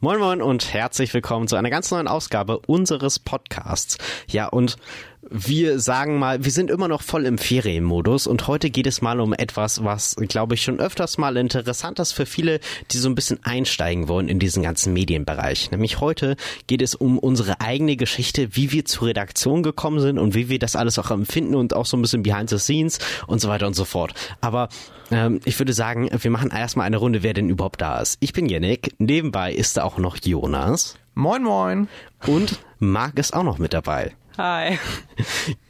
[0.00, 3.98] Moin Moin und herzlich willkommen zu einer ganz neuen Ausgabe unseres Podcasts.
[4.28, 4.76] Ja, und
[5.22, 9.20] wir sagen mal, wir sind immer noch voll im Ferienmodus und heute geht es mal
[9.20, 12.60] um etwas, was, glaube ich, schon öfters mal interessant ist für viele,
[12.90, 15.70] die so ein bisschen einsteigen wollen in diesen ganzen Medienbereich.
[15.70, 16.36] Nämlich heute
[16.66, 20.58] geht es um unsere eigene Geschichte, wie wir zur Redaktion gekommen sind und wie wir
[20.58, 23.66] das alles auch empfinden und auch so ein bisschen behind the scenes und so weiter
[23.66, 24.14] und so fort.
[24.40, 24.68] Aber
[25.10, 28.18] ähm, ich würde sagen, wir machen erstmal eine Runde, wer denn überhaupt da ist.
[28.20, 30.96] Ich bin Yannick, nebenbei ist da auch noch Jonas.
[31.14, 31.88] Moin Moin.
[32.26, 34.12] Und Marc ist auch noch mit dabei.
[34.38, 34.78] Hi.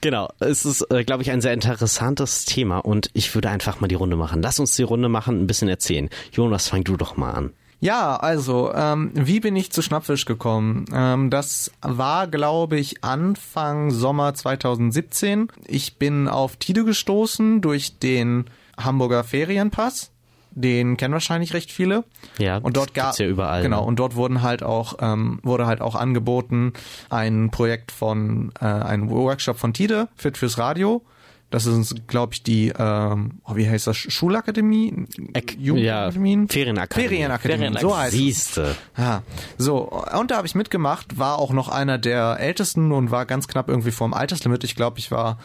[0.00, 3.88] Genau, es ist, äh, glaube ich, ein sehr interessantes Thema und ich würde einfach mal
[3.88, 4.42] die Runde machen.
[4.42, 6.08] Lass uns die Runde machen, ein bisschen erzählen.
[6.30, 7.52] Jonas, fang du doch mal an.
[7.80, 10.84] Ja, also, ähm, wie bin ich zu Schnappfisch gekommen?
[10.92, 15.48] Ähm, das war, glaube ich, Anfang Sommer 2017.
[15.66, 18.44] Ich bin auf Tide gestoßen durch den
[18.76, 20.12] Hamburger Ferienpass.
[20.60, 22.04] Den kennen wahrscheinlich recht viele.
[22.38, 23.62] Ja, und dort gab ja überall.
[23.62, 26.72] Genau, und dort wurden halt auch ähm, wurde halt auch angeboten
[27.10, 31.02] ein Projekt von äh, ein Workshop von Tide Fit fürs Radio.
[31.50, 35.06] Das ist, glaube ich, die, ähm, oh, wie heißt das, Schulakademie?
[35.32, 36.42] Ek Jugendakademien?
[36.42, 37.08] Ja, Ferienakademie.
[37.08, 38.18] Ferienakademie, so heißt es.
[38.18, 38.76] Siehste.
[38.98, 39.22] Ja,
[39.56, 43.48] so, und da habe ich mitgemacht, war auch noch einer der Ältesten und war ganz
[43.48, 44.62] knapp irgendwie vorm Alterslimit.
[44.64, 45.38] Ich glaube, ich war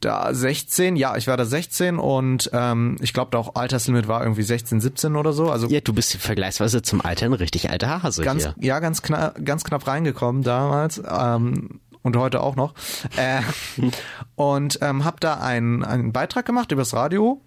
[0.00, 4.22] da 16, ja, ich war da 16 und ähm, ich glaube, da auch Alterslimit war
[4.22, 5.50] irgendwie 16, 17 oder so.
[5.50, 8.54] Also Ja, du bist vergleichsweise zum Alter ein richtig alter Hase ganz, hier.
[8.60, 11.02] ja, ganz knapp, ganz knapp reingekommen damals.
[11.08, 12.74] Ähm, und heute auch noch.
[13.16, 13.40] Äh,
[14.34, 17.40] und ähm, habe da einen, einen Beitrag gemacht übers Radio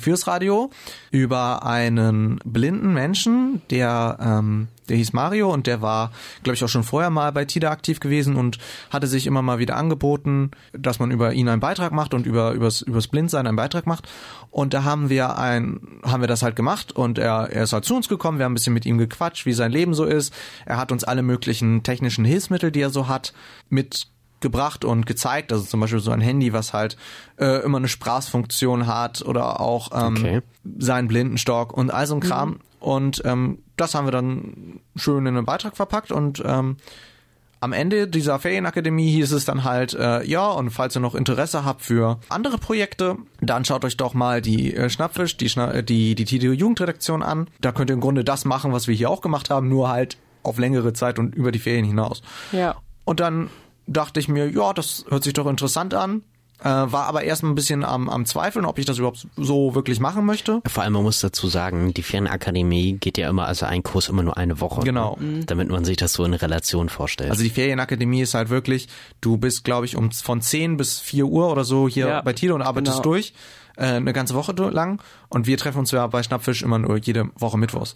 [0.00, 0.70] fürs Radio
[1.10, 6.68] über einen blinden Menschen, der ähm, der hieß Mario und der war, glaube ich, auch
[6.68, 8.58] schon vorher mal bei TIDA aktiv gewesen und
[8.90, 12.52] hatte sich immer mal wieder angeboten, dass man über ihn einen Beitrag macht und über
[12.52, 14.08] übers, übers Blindsein einen Beitrag macht.
[14.50, 17.84] Und da haben wir ein, haben wir das halt gemacht und er, er ist halt
[17.84, 20.34] zu uns gekommen, wir haben ein bisschen mit ihm gequatscht, wie sein Leben so ist.
[20.66, 23.32] Er hat uns alle möglichen technischen Hilfsmittel, die er so hat,
[23.68, 24.08] mit
[24.42, 25.52] gebracht und gezeigt.
[25.52, 26.98] Also zum Beispiel so ein Handy, was halt
[27.38, 30.40] äh, immer eine Sprachfunktion hat oder auch ähm, Okay.
[30.78, 32.60] seinen Blindenstock und all so ein Kram.
[32.78, 36.76] Und ähm, das haben wir dann schön in einen Beitrag verpackt und ähm,
[37.60, 41.64] am Ende dieser Ferienakademie hieß es dann halt, äh, ja, und falls ihr noch Interesse
[41.64, 46.16] habt für andere Projekte, dann schaut euch doch mal die äh, Schnappfisch, die, Schna die,
[46.16, 47.46] die TDU Jugendredaktion an.
[47.60, 50.16] Da könnt ihr im Grunde das machen, was wir hier auch gemacht haben, nur halt
[50.42, 52.22] auf längere Zeit und über die Ferien hinaus.
[52.50, 52.74] Ja.
[53.04, 53.48] Und dann
[53.86, 56.22] dachte ich mir, ja, das hört sich doch interessant an.
[56.60, 59.98] Äh, war aber erst ein bisschen am, am Zweifeln, ob ich das überhaupt so wirklich
[59.98, 60.60] machen möchte.
[60.68, 64.22] Vor allem, man muss dazu sagen, die Ferienakademie geht ja immer, also ein Kurs immer
[64.22, 64.82] nur eine Woche.
[64.82, 65.16] Genau.
[65.18, 65.44] Ne?
[65.44, 67.32] Damit man sich das so in Relation vorstellt.
[67.32, 68.86] Also die Ferienakademie ist halt wirklich,
[69.20, 72.32] du bist, glaube ich, um von 10 bis 4 Uhr oder so hier Ja, bei
[72.32, 73.10] Tilo und arbeitest genau.
[73.14, 73.34] durch,
[73.76, 75.02] äh, eine ganze Woche lang.
[75.30, 77.94] Und wir treffen uns ja bei Schnappfisch immer nur jede Woche Mittwochs.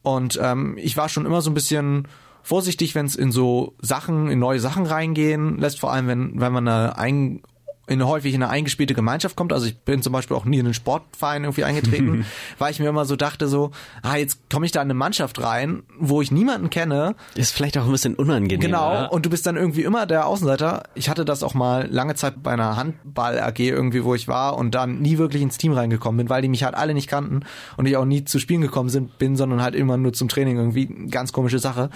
[0.00, 2.08] Und ähm, ich war schon immer so ein bisschen
[2.46, 6.52] vorsichtig, wenn es in so Sachen, in neue Sachen reingehen lässt, vor allem wenn, wenn
[6.52, 7.42] man eine ein,
[7.86, 9.52] in häufig in eine eingespielte Gemeinschaft kommt.
[9.52, 12.26] Also ich bin zum Beispiel auch nie in einen Sportverein irgendwie eingetreten,
[12.58, 13.70] weil ich mir immer so dachte so,
[14.02, 17.78] ah, jetzt komme ich da in eine Mannschaft rein, wo ich niemanden kenne, ist vielleicht
[17.78, 18.60] auch ein bisschen unangenehm.
[18.60, 19.12] Genau, Oder?
[19.12, 20.84] und du bist dann irgendwie immer der Außenseiter.
[20.94, 24.74] Ich hatte das auch mal lange Zeit bei einer Handball-AG irgendwie, wo ich war und
[24.74, 27.40] dann nie wirklich ins Team reingekommen bin, weil die mich halt alle nicht kannten
[27.76, 30.56] und ich auch nie zu Spielen gekommen sind, bin, sondern halt immer nur zum Training
[30.56, 30.86] irgendwie.
[31.10, 31.90] Ganz komische Sache.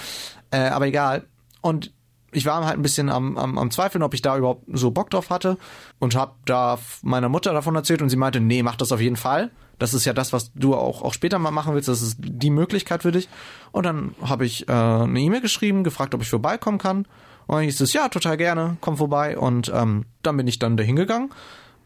[0.52, 1.24] Äh, aber egal.
[1.62, 1.92] Und
[2.32, 5.10] ich war halt ein bisschen am, am, am Zweifeln, ob ich da überhaupt so Bock
[5.10, 5.58] drauf hatte
[5.98, 9.16] und habe da meiner Mutter davon erzählt und sie meinte, nee, mach das auf jeden
[9.16, 9.50] Fall.
[9.78, 11.88] Das ist ja das, was du auch, auch später mal machen willst.
[11.88, 13.28] Das ist die Möglichkeit für dich.
[13.72, 17.06] Und dann habe ich äh, eine E-Mail geschrieben, gefragt, ob ich vorbeikommen kann.
[17.46, 19.38] Und dann hieß es, ja, total gerne, komm vorbei.
[19.38, 21.30] Und ähm, dann bin ich dann dahin gegangen.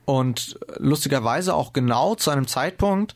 [0.04, 3.14] Und lustigerweise auch genau zu einem Zeitpunkt,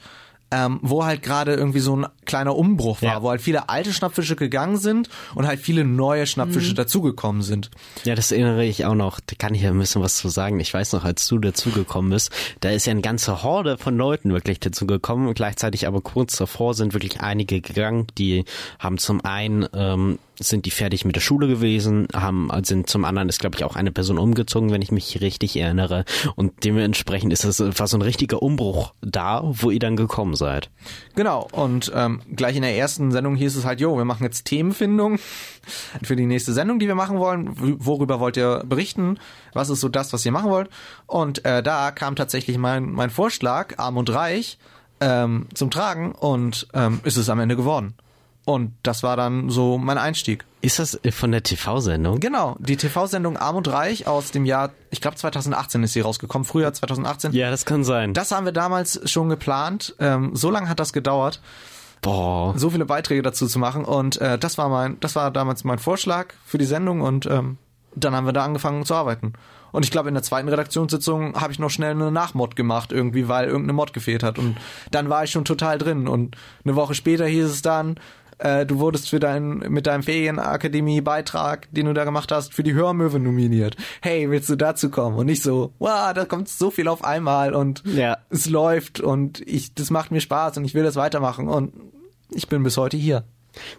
[0.50, 3.22] ähm, wo halt gerade irgendwie so ein kleiner Umbruch war, Ja.
[3.22, 7.70] wo halt viele alte Schnappfische gegangen sind und halt viele neue Schnappfische dazugekommen sind.
[8.04, 9.20] Ja, das erinnere ich auch noch.
[9.20, 10.58] Da kann ich ja ein bisschen was zu sagen.
[10.60, 14.32] Ich weiß noch, als du dazugekommen bist, da ist ja eine ganze Horde von Leuten
[14.32, 15.28] wirklich dazugekommen.
[15.28, 18.44] Und gleichzeitig aber kurz davor sind wirklich einige gegangen, die
[18.78, 23.28] haben zum einen ähm, sind die fertig mit der Schule gewesen, haben sind zum anderen
[23.28, 26.04] ist glaube ich auch eine Person umgezogen, wenn ich mich richtig erinnere.
[26.36, 30.70] Und dementsprechend ist das war so ein richtiger Umbruch da, wo ihr dann gekommen seid.
[31.14, 34.44] Genau, und ähm, gleich in der ersten Sendung hieß es halt, jo, wir machen jetzt
[34.44, 35.18] Themenfindung
[36.02, 37.50] für die nächste Sendung, die wir machen wollen.
[37.84, 39.18] Worüber wollt ihr berichten?
[39.52, 40.70] Was ist so das, was ihr machen wollt?
[41.06, 44.58] Und äh, da kam tatsächlich mein, mein Vorschlag, Arm und Reich,
[45.00, 47.94] ähm, zum Tragen und ähm, ist es am Ende geworden.
[48.48, 50.46] Und das war dann so mein Einstieg.
[50.62, 52.18] Ist das von der TV-Sendung?
[52.18, 56.46] Genau, die TV-Sendung Arm und Reich aus dem Jahr, ich glaube 2018 ist sie rausgekommen,
[56.46, 57.34] Frühjahr 2018.
[57.34, 58.14] Ja, das kann sein.
[58.14, 59.94] Das haben wir damals schon geplant.
[59.98, 61.42] Ähm, so lange hat das gedauert.
[62.00, 62.54] Boah.
[62.56, 63.84] so viele Beiträge dazu zu machen.
[63.84, 67.58] Und äh, das war mein, das war damals mein Vorschlag für die Sendung und ähm,
[67.96, 69.34] dann haben wir da angefangen zu arbeiten.
[69.72, 73.28] Und ich glaube, in der zweiten Redaktionssitzung habe ich noch schnell eine Nachmod gemacht, irgendwie,
[73.28, 74.38] weil irgendeine Mod gefehlt hat.
[74.38, 74.56] Und
[74.90, 76.08] dann war ich schon total drin.
[76.08, 76.34] Und
[76.64, 78.00] eine Woche später hieß es dann,
[78.38, 82.74] äh, du wurdest für dein, mit deinem Ferienakademie-Beitrag, den du da gemacht hast, für die
[82.74, 83.76] Hörmöwe nominiert.
[84.00, 85.16] Hey, willst du dazu kommen?
[85.16, 88.18] Und nicht so, wow, da kommt so viel auf einmal und Ja.
[88.30, 91.48] es läuft und ich, das macht mir Spaß und ich will das weitermachen.
[91.48, 91.72] Und
[92.30, 93.24] ich bin bis heute hier.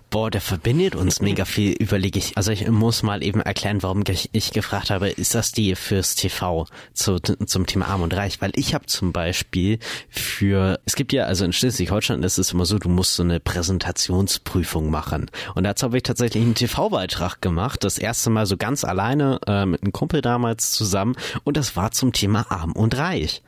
[0.09, 2.37] Boah, der verbindet uns mega viel, überlege ich.
[2.37, 6.15] Also ich muss mal eben erklären, warum ich, ich gefragt habe, ist das die fürs
[6.15, 8.41] TV zu, zum Thema Arm und Reich?
[8.41, 9.79] Weil ich habe zum Beispiel
[10.09, 13.39] für, es gibt ja, also in Schleswig-Holstein ist es immer so, du musst so eine
[13.39, 15.29] Präsentationsprüfung machen.
[15.55, 19.65] Und dazu habe ich tatsächlich einen TV-Beitrag gemacht, das erste Mal so ganz alleine äh,
[19.65, 21.15] mit einem Kumpel damals zusammen.
[21.43, 23.41] Und das war zum Thema Arm und Reich.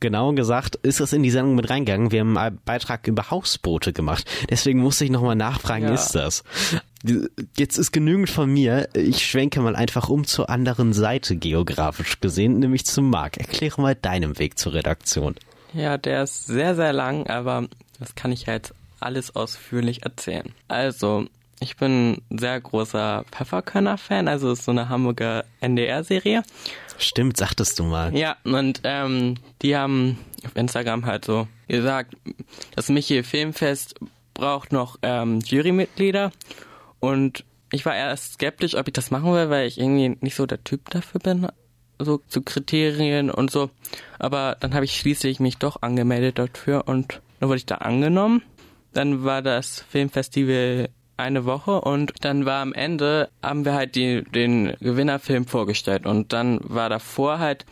[0.00, 2.12] Genau gesagt, ist es in die Sendung mit reingegangen.
[2.12, 4.24] Wir haben einen Beitrag über Hausboote gemacht.
[4.50, 5.94] Deswegen musste ich nochmal nachfragen, Ja.
[5.94, 6.44] ist das?
[7.56, 8.88] Jetzt ist genügend von mir.
[8.94, 13.36] Ich schwenke mal einfach um zur anderen Seite geografisch gesehen, nämlich zum Marc.
[13.38, 15.34] Erkläre mal deinen Weg zur Redaktion.
[15.72, 17.66] Ja, der ist sehr, sehr lang, aber
[17.98, 20.52] das kann ich jetzt alles ausführlich erzählen.
[20.68, 21.26] Also,
[21.60, 26.42] ich bin ein sehr großer Pfefferkörner-Fan, also ist so eine Hamburger NDR-Serie.
[26.98, 28.16] Stimmt, sagtest du mal.
[28.16, 32.16] Ja, und ähm, die haben auf Instagram halt so gesagt,
[32.74, 33.96] das Michi Filmfest
[34.34, 36.32] braucht noch ähm, Jurymitglieder
[37.00, 40.46] und ich war erst skeptisch, ob ich das machen will, weil ich irgendwie nicht so
[40.46, 41.48] der Typ dafür bin,
[41.98, 43.70] so zu Kriterien und so.
[44.18, 48.42] Aber dann habe ich schließlich mich doch angemeldet dafür und dann wurde ich da angenommen.
[48.92, 54.22] Dann war das Filmfestival eine Woche und dann war am Ende, haben wir halt die,
[54.24, 57.64] den Gewinnerfilm vorgestellt und dann war davor halt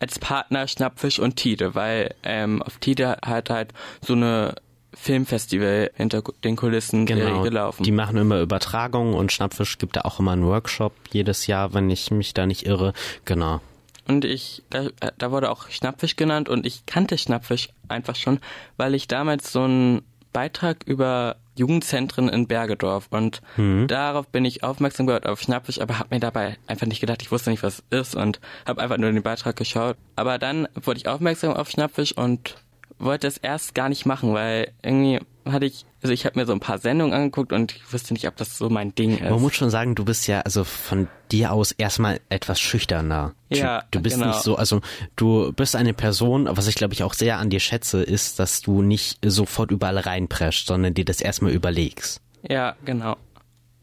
[0.00, 4.54] als Partner Schnappfisch und Tide, weil ähm, auf Tide hat halt so eine
[4.94, 7.42] Filmfestival hinter den Kulissen Genau.
[7.42, 7.82] gelaufen.
[7.84, 11.88] Die machen immer Übertragungen und Schnappfisch gibt da auch immer einen Workshop jedes Jahr, wenn
[11.90, 12.92] ich mich da nicht irre.
[13.24, 13.60] Genau.
[14.06, 18.40] Und ich, da, da wurde auch Schnappfisch genannt und ich kannte Schnappfisch einfach schon,
[18.76, 20.02] weil ich damals so einen
[20.32, 23.08] Beitrag über Jugendzentren in Bergedorf.
[23.10, 23.42] Und
[23.88, 27.30] darauf bin ich aufmerksam geworden auf Schnappfisch, aber habe mir dabei einfach nicht gedacht, ich
[27.30, 29.96] wusste nicht, was es ist und habe einfach nur den Beitrag geschaut.
[30.16, 32.56] Aber dann wurde ich aufmerksam auf Schnappfisch und
[32.98, 35.20] wollte es erst gar nicht machen, weil irgendwie
[35.52, 38.26] hatte ich, also ich habe mir so ein paar Sendungen angeguckt und ich wusste nicht,
[38.26, 39.22] ob das so mein Ding ist.
[39.30, 43.34] Man muss schon sagen, du bist ja also von dir aus erstmal etwas schüchterner.
[43.50, 43.58] Typ.
[43.58, 44.28] Ja, Du bist genau.
[44.28, 44.80] nicht so, also
[45.16, 48.60] du bist eine Person, was ich glaube ich auch sehr an dir schätze, ist, dass
[48.60, 52.20] du nicht sofort überall reinprescht, sondern dir das erstmal überlegst.
[52.48, 53.16] Ja, genau.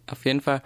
[0.08, 0.62] Auf jeden Fall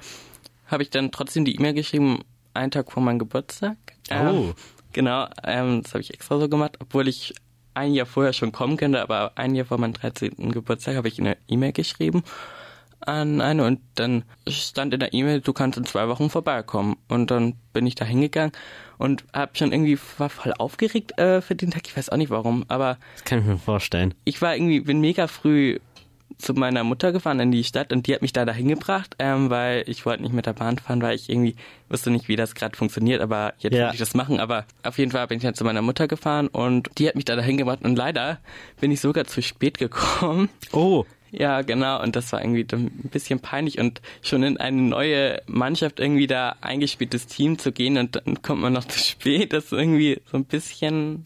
[0.67, 2.23] habe ich dann trotzdem die E-Mail geschrieben,
[2.53, 3.77] einen Tag vor meinem Geburtstag.
[4.11, 4.53] Oh.
[4.91, 7.33] Genau, ähm, das habe ich extra so gemacht, obwohl ich
[7.73, 10.51] ein Jahr vorher schon kommen könnte, aber ein Jahr vor meinem 13.
[10.51, 12.23] Geburtstag habe ich eine E-Mail geschrieben
[13.01, 16.97] an eine und dann stand in der E-Mail, du kannst in zwei Wochen vorbeikommen.
[17.07, 18.51] Und dann bin ich da hingegangen
[18.97, 22.29] und hab schon irgendwie, war voll aufgeregt äh, für den Tag, ich weiß auch nicht
[22.29, 24.13] warum, aber Das kann ich mir vorstellen.
[24.25, 25.79] ich war irgendwie, bin mega früh
[26.37, 29.49] zu meiner Mutter gefahren in die Stadt und die hat mich da dahin gebracht, ähm,
[29.49, 31.55] weil ich wollte nicht mit der Bahn fahren, weil ich irgendwie
[31.89, 33.83] wusste nicht, wie das gerade funktioniert, aber jetzt Ja.
[33.85, 34.39] wollte ich das machen.
[34.39, 37.25] Aber auf jeden Fall bin ich dann zu meiner Mutter gefahren und die hat mich
[37.25, 38.39] da dahin gebracht und leider
[38.79, 40.49] bin ich sogar zu spät gekommen.
[40.71, 42.01] Oh, Ja, genau.
[42.01, 46.27] Und das war irgendwie dann ein bisschen peinlich und schon in eine neue Mannschaft irgendwie
[46.27, 49.53] da eingespieltes Team zu gehen und dann kommt man noch zu spät.
[49.53, 51.23] Das ist irgendwie so ein bisschen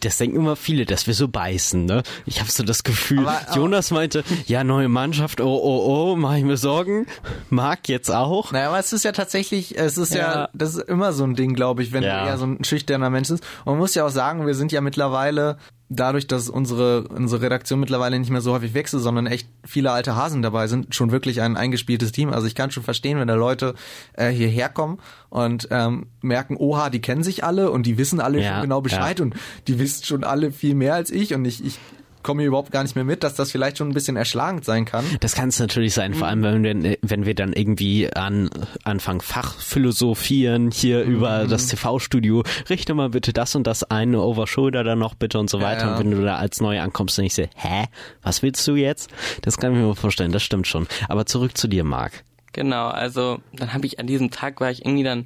[0.00, 2.02] Das denken immer viele, dass wir so beißen, ne?
[2.26, 6.16] Ich habe so das Gefühl, Aber- aber- Jonas meinte, ja, neue Mannschaft, oh, oh, oh,
[6.16, 7.06] mach ich mir Sorgen.
[7.50, 8.52] Marc jetzt auch.
[8.52, 10.48] Naja, aber es ist ja tatsächlich, es ist ja, Ja.
[10.54, 12.22] das ist immer so ein Ding, glaube ich, wenn Ja.
[12.24, 13.44] du eher so ein schüchterner Mensch bist.
[13.64, 17.80] Und man muss ja auch sagen, wir sind ja mittlerweile, dadurch, dass unsere, unsere Redaktion
[17.80, 21.40] mittlerweile nicht mehr so häufig wechselt, sondern echt viele alte Hasen dabei sind, schon wirklich
[21.40, 22.32] ein eingespieltes Team.
[22.32, 23.74] Also ich kann schon verstehen, wenn da Leute
[24.14, 24.98] äh, hierher kommen
[25.28, 28.80] und ähm, merken, oha, die kennen sich alle und die wissen alle Ja, schon genau
[28.80, 29.34] Bescheid und
[29.68, 31.78] die wissen schon alle viel mehr als ich und ich, ich
[32.24, 34.84] komme hier überhaupt gar nicht mehr mit, dass das vielleicht schon ein bisschen erschlagend sein
[34.84, 35.04] kann.
[35.20, 38.50] Das kann es natürlich sein, vor allem wenn wir, wenn wir dann irgendwie an
[38.82, 41.12] anfangen Fachphilosophieren hier Mhm.
[41.14, 45.38] über das TV-Studio, richte mal bitte das und das ein, over shoulder dann noch bitte
[45.38, 45.86] und so weiter.
[45.86, 45.92] ja.
[45.92, 47.84] Und wenn du da als neu ankommst und ich sehe, hä,
[48.22, 49.10] was willst du jetzt?
[49.42, 50.86] Das kann ich mir mal vorstellen, das stimmt schon.
[51.08, 52.24] Aber zurück zu dir, Marc.
[52.52, 55.24] Genau, also dann habe ich an diesem Tag war ich irgendwie dann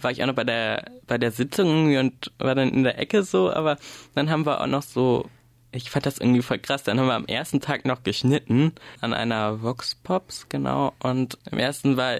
[0.00, 2.98] war ich auch noch bei der bei der Sitzung irgendwie und war dann in der
[2.98, 3.76] Ecke so, aber
[4.14, 5.26] dann haben wir auch noch so
[5.72, 6.82] ich fand das irgendwie voll krass.
[6.82, 10.92] Dann haben wir am ersten Tag noch geschnitten an einer Vox Pops, genau.
[11.00, 12.18] Und im ersten war,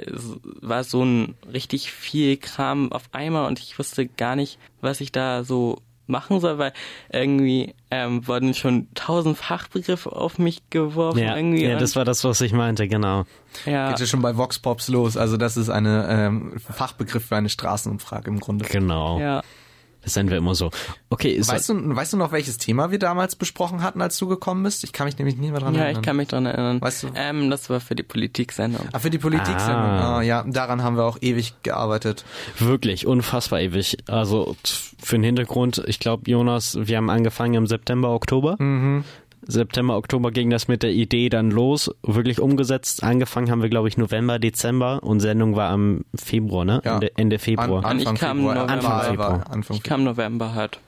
[0.60, 5.12] war so ein richtig viel Kram auf einmal und ich wusste gar nicht, was ich
[5.12, 5.78] da so
[6.10, 6.72] machen soll, weil
[7.10, 11.18] irgendwie ähm, wurden schon tausend Fachbegriffe auf mich geworfen.
[11.18, 13.24] Ja, irgendwie ja, das war das, was ich meinte, genau.
[13.64, 15.16] ja, Geht ja schon bei Vox Pops los.
[15.16, 18.66] Also das ist eine ähm, Fachbegriff für eine Straßenumfrage im Grunde.
[18.66, 19.18] Genau.
[19.20, 19.42] ja.
[20.02, 20.70] Das nennen wir immer so.
[21.10, 24.26] Okay, ist Weißt du, weißt du noch, welches Thema wir damals besprochen hatten, als du
[24.26, 24.82] gekommen bist?
[24.84, 26.00] Ich kann mich nämlich nicht mehr dran ja, erinnern.
[26.00, 26.80] ich kann mich dran erinnern.
[26.80, 28.88] Weißt du- Ähm, das war für die Politik-Sendung.
[28.92, 30.18] Ah, für die Politik Ah.
[30.18, 30.22] ah.
[30.22, 32.24] ja, daran haben wir auch ewig gearbeitet.
[32.58, 33.98] wirklich unfassbar ewig.
[34.08, 34.56] Also
[35.02, 38.56] für den Hintergrund, ich glaube, Jonas, wir haben angefangen im September, Oktober.
[38.58, 39.04] Mhm.
[39.50, 43.02] September, Oktober ging das mit der Idee dann los, wirklich umgesetzt.
[43.02, 46.80] Angefangen haben wir, glaube ich, November, Dezember und Sendung war am Februar, ne?
[46.84, 46.94] Ja.
[46.94, 47.84] Ende, Ende Februar.
[47.84, 48.54] An, Und ich Anfang kam Februar.
[48.54, 48.72] November.
[48.74, 49.30] Anfang Anfang Februar.
[49.38, 49.52] Februar.
[49.54, 50.80] Anfang Ich kam November halt.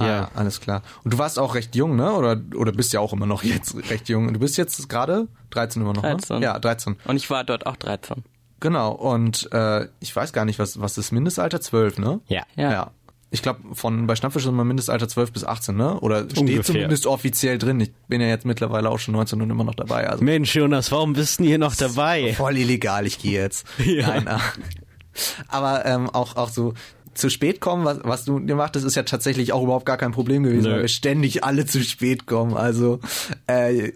[0.00, 0.12] Ah, Ja.
[0.16, 0.82] ja, alles klar.
[1.04, 2.12] Und du warst auch recht jung, ne?
[2.12, 4.32] Oder oder bist ja auch immer noch jetzt recht jung.
[4.32, 6.38] Du bist jetzt gerade 13 immer noch, 13.
[6.38, 6.44] ne?
[6.44, 6.96] Ja, 13.
[7.04, 8.22] Und ich war dort auch 13.
[8.60, 8.92] Genau.
[8.92, 12.20] Und äh, ich weiß gar nicht, was was ist Mindestalter 12, ne?
[12.28, 12.42] Ja.
[12.56, 12.90] Ja.
[13.30, 16.00] Ich glaube, von bei Schnappfisch ist immer Mindestalter 12 bis 18, ne?
[16.00, 16.64] Oder steht Ungefähr.
[16.64, 17.78] zumindest offiziell drin.
[17.80, 20.08] Ich bin ja jetzt mittlerweile auch schon 19 und immer noch dabei.
[20.08, 22.32] Also Mensch, Jonas, warum bist du hier noch dabei?
[22.36, 23.66] voll illegal, ich gehe jetzt.
[23.84, 24.08] Ja.
[24.08, 24.40] Nein, ah.
[25.48, 26.74] aber ähm, auch auch so
[27.14, 30.12] zu spät kommen, was, was du gemacht hast, ist ja tatsächlich auch überhaupt gar kein
[30.12, 30.74] Problem gewesen, Nö.
[30.74, 32.56] weil wir ständig alle zu spät kommen.
[32.56, 33.00] Also
[33.46, 33.92] äh,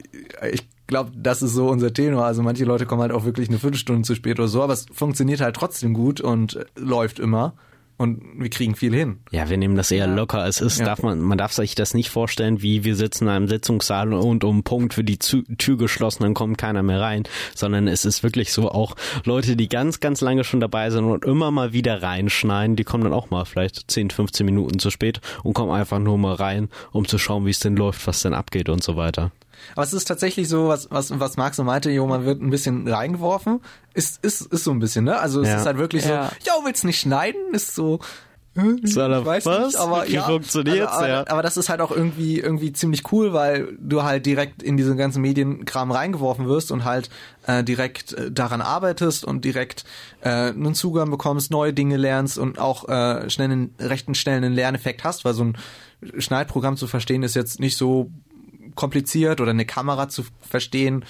[0.50, 2.24] ich glaube, das ist so unser Tenor.
[2.24, 4.86] Also manche Leute kommen halt auch wirklich eine Viertelstunde zu spät oder so, aber es
[4.92, 7.54] funktioniert halt trotzdem gut und äh, läuft immer.
[7.98, 9.18] Und wir kriegen viel hin.
[9.30, 10.44] Ja, wir nehmen das eher locker.
[10.46, 10.86] Es ist, Ja.
[10.86, 14.42] darf man, man darf sich das nicht vorstellen, wie wir sitzen in einem Sitzungssaal und
[14.42, 18.52] um Punkt für die Tür geschlossen, dann kommt keiner mehr rein, sondern es ist wirklich
[18.52, 22.74] so auch Leute, die ganz, ganz lange schon dabei sind und immer mal wieder reinschneiden,
[22.76, 26.18] die kommen dann auch mal vielleicht 10, 15 Minuten zu spät und kommen einfach nur
[26.18, 29.30] mal rein, um zu schauen, wie es denn läuft, was denn abgeht und so weiter.
[29.74, 32.50] Aber es ist tatsächlich so, was, was, was Max so meinte, jo, man wird ein
[32.50, 33.60] bisschen reingeworfen.
[33.94, 35.18] Ist, ist, ist so ein bisschen, ne?
[35.18, 35.56] Also es Ja.
[35.58, 36.30] ist halt wirklich Ja.
[36.44, 37.52] so, jo, willst nicht schneiden?
[37.52, 38.00] Ist so,
[38.54, 39.66] er- ich weiß was?
[39.68, 40.22] nicht, aber Wie ja.
[40.24, 41.24] funktioniert's, also, aber, ja?
[41.26, 44.98] aber das ist halt auch irgendwie, irgendwie ziemlich cool, weil du halt direkt in diesen
[44.98, 47.08] ganzen Medienkram reingeworfen wirst und halt
[47.46, 49.84] äh, direkt äh, daran arbeitest und direkt
[50.20, 54.52] äh, einen Zugang bekommst, neue Dinge lernst und auch äh, schnell einen, recht einen schnellen
[54.52, 55.56] Lerneffekt hast, weil so ein
[56.18, 58.10] Schneidprogramm zu verstehen ist jetzt nicht so
[58.74, 61.04] kompliziert oder eine Kamera zu verstehen.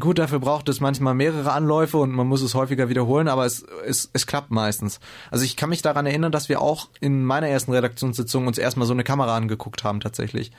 [0.00, 3.64] Gut, dafür braucht es manchmal mehrere Anläufe und man muss es häufiger wiederholen, aber es,
[3.86, 4.98] es, es klappt meistens.
[5.30, 8.88] Also ich kann mich daran erinnern, dass wir auch in meiner ersten Redaktionssitzung uns erstmal
[8.88, 10.50] so eine Kamera angeguckt haben tatsächlich,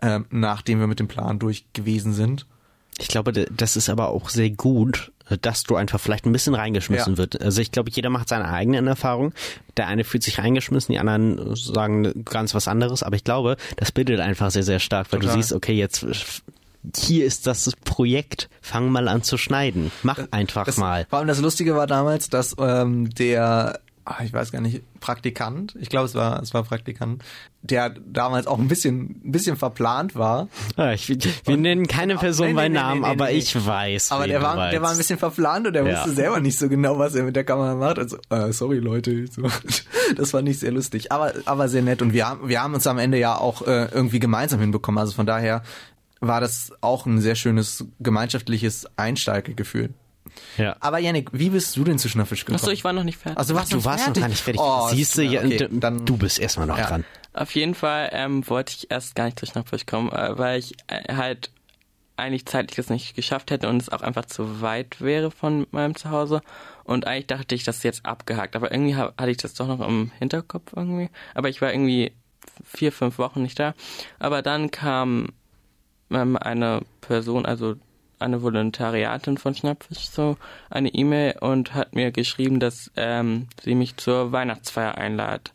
[0.00, 2.46] ähm, nachdem wir mit dem Plan durch gewesen sind.
[2.98, 5.10] Ich glaube, das ist aber auch sehr gut,
[5.40, 7.18] dass du einfach vielleicht ein bisschen reingeschmissen Ja.
[7.18, 7.40] wird.
[7.40, 9.32] Also ich glaube, jeder macht seine eigenen Erfahrungen.
[9.76, 13.02] Der eine fühlt sich reingeschmissen, die anderen sagen ganz was anderes.
[13.02, 15.42] Aber ich glaube, das bildet einfach sehr, sehr stark, weil du Total.
[15.42, 16.06] siehst, okay, jetzt
[16.96, 19.90] hier ist das Projekt, fang mal an zu schneiden.
[20.02, 21.06] Mach einfach Das, mal.
[21.08, 25.74] Vor allem das Lustige war damals, dass ähm, der, ah, ich weiß gar nicht, Praktikant,
[25.80, 27.22] ich glaube es war, es war Praktikant,
[27.62, 30.48] der damals auch ein bisschen, ein bisschen verplant war.
[30.76, 31.08] Ah, ich,
[31.46, 34.12] wir nennen keine Person Nee, bei nee, Namen, nee, aber ich weiß.
[34.12, 35.96] Aber der war, der war ein bisschen verplant und er Ja.
[35.96, 37.98] wusste selber nicht so genau, was er mit der Kamera macht.
[37.98, 39.24] Also, äh, sorry Leute,
[40.16, 42.86] das war nicht sehr lustig, aber aber sehr nett und wir haben wir haben uns
[42.86, 44.98] am Ende ja auch äh, irgendwie gemeinsam hinbekommen.
[44.98, 45.62] Also von daher
[46.20, 49.90] war das auch ein sehr schönes gemeinschaftliches Einsteigegefühl.
[50.58, 50.76] Ja.
[50.80, 52.56] Aber Yannick, wie bist du denn zu Schnuffisch gekommen?
[52.60, 53.38] Achso, ich war noch nicht fertig.
[53.38, 54.60] also, warst Du warst noch gar nicht fertig.
[54.62, 56.86] Oh, Siehst du, ja, okay, dann du bist erstmal noch Ja.
[56.86, 57.04] dran.
[57.32, 60.74] Auf jeden Fall ähm, wollte ich erst gar nicht durch Schnappfisch kommen, äh, weil ich
[60.86, 61.50] äh, halt
[62.16, 65.96] eigentlich zeitlich es nicht geschafft hätte und es auch einfach zu weit wäre von meinem
[65.96, 66.42] Zuhause.
[66.84, 68.54] Und eigentlich dachte ich, das ist jetzt abgehakt.
[68.54, 71.10] Aber irgendwie hab, hatte ich das doch noch im Hinterkopf irgendwie.
[71.34, 72.12] Aber ich war irgendwie
[72.64, 73.74] vier, fünf Wochen nicht da.
[74.20, 75.30] Aber dann kam
[76.12, 77.74] ähm, eine Person, also
[78.24, 80.36] eine Volontariatin von Schnappfisch, so
[80.70, 85.52] eine E-Mail und hat mir geschrieben, dass ähm, sie mich zur Weihnachtsfeier einlädt.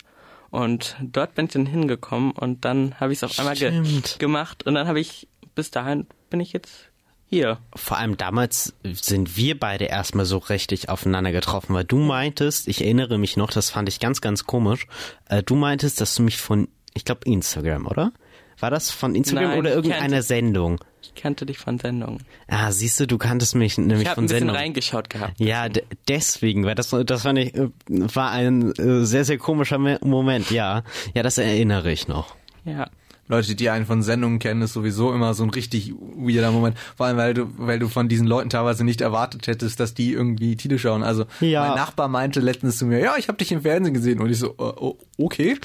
[0.51, 3.83] Und dort bin ich dann hingekommen und dann habe ich es auf einmal ge
[4.17, 6.89] gemacht und dann habe ich, bis dahin bin ich jetzt
[7.29, 7.59] hier.
[7.75, 12.81] Vor allem damals sind wir beide erstmal so richtig aufeinander getroffen, weil du meintest, ich
[12.81, 14.88] erinnere mich noch, das fand ich ganz, ganz komisch,
[15.27, 18.11] äh, du meintest, dass du mich von, ich glaube Instagram, oder?
[18.59, 20.79] War das von Instagram Nein, oder irgendeiner Sendung?
[21.01, 22.20] Ich kannte dich von Sendungen.
[22.48, 24.56] Ah, siehst du, du kanntest mich nämlich Ich habe von ein bisschen Sendung.
[24.56, 25.34] reingeschaut gehabt.
[25.39, 25.68] Ja,
[26.08, 30.51] deswegen, weil das, das fand ich, äh, war ein äh, sehr, sehr komischer Me- Moment,
[30.51, 30.84] ja.
[31.13, 32.36] Ja, das erinnere ich noch.
[32.65, 32.89] Ja.
[33.29, 36.75] Leute, die einen von Sendungen kennen, ist sowieso immer so ein richtig weirder Moment.
[36.98, 40.12] Vor allem, weil du, weil du von diesen Leuten teilweise nicht erwartet hättest, dass die
[40.12, 41.03] irgendwie Tide schauen.
[41.03, 41.67] Also Ja.
[41.67, 44.19] mein Nachbar meinte letztens zu mir, ja, ich habe dich im Fernsehen gesehen.
[44.19, 45.57] Und ich so, äh, oh, okay.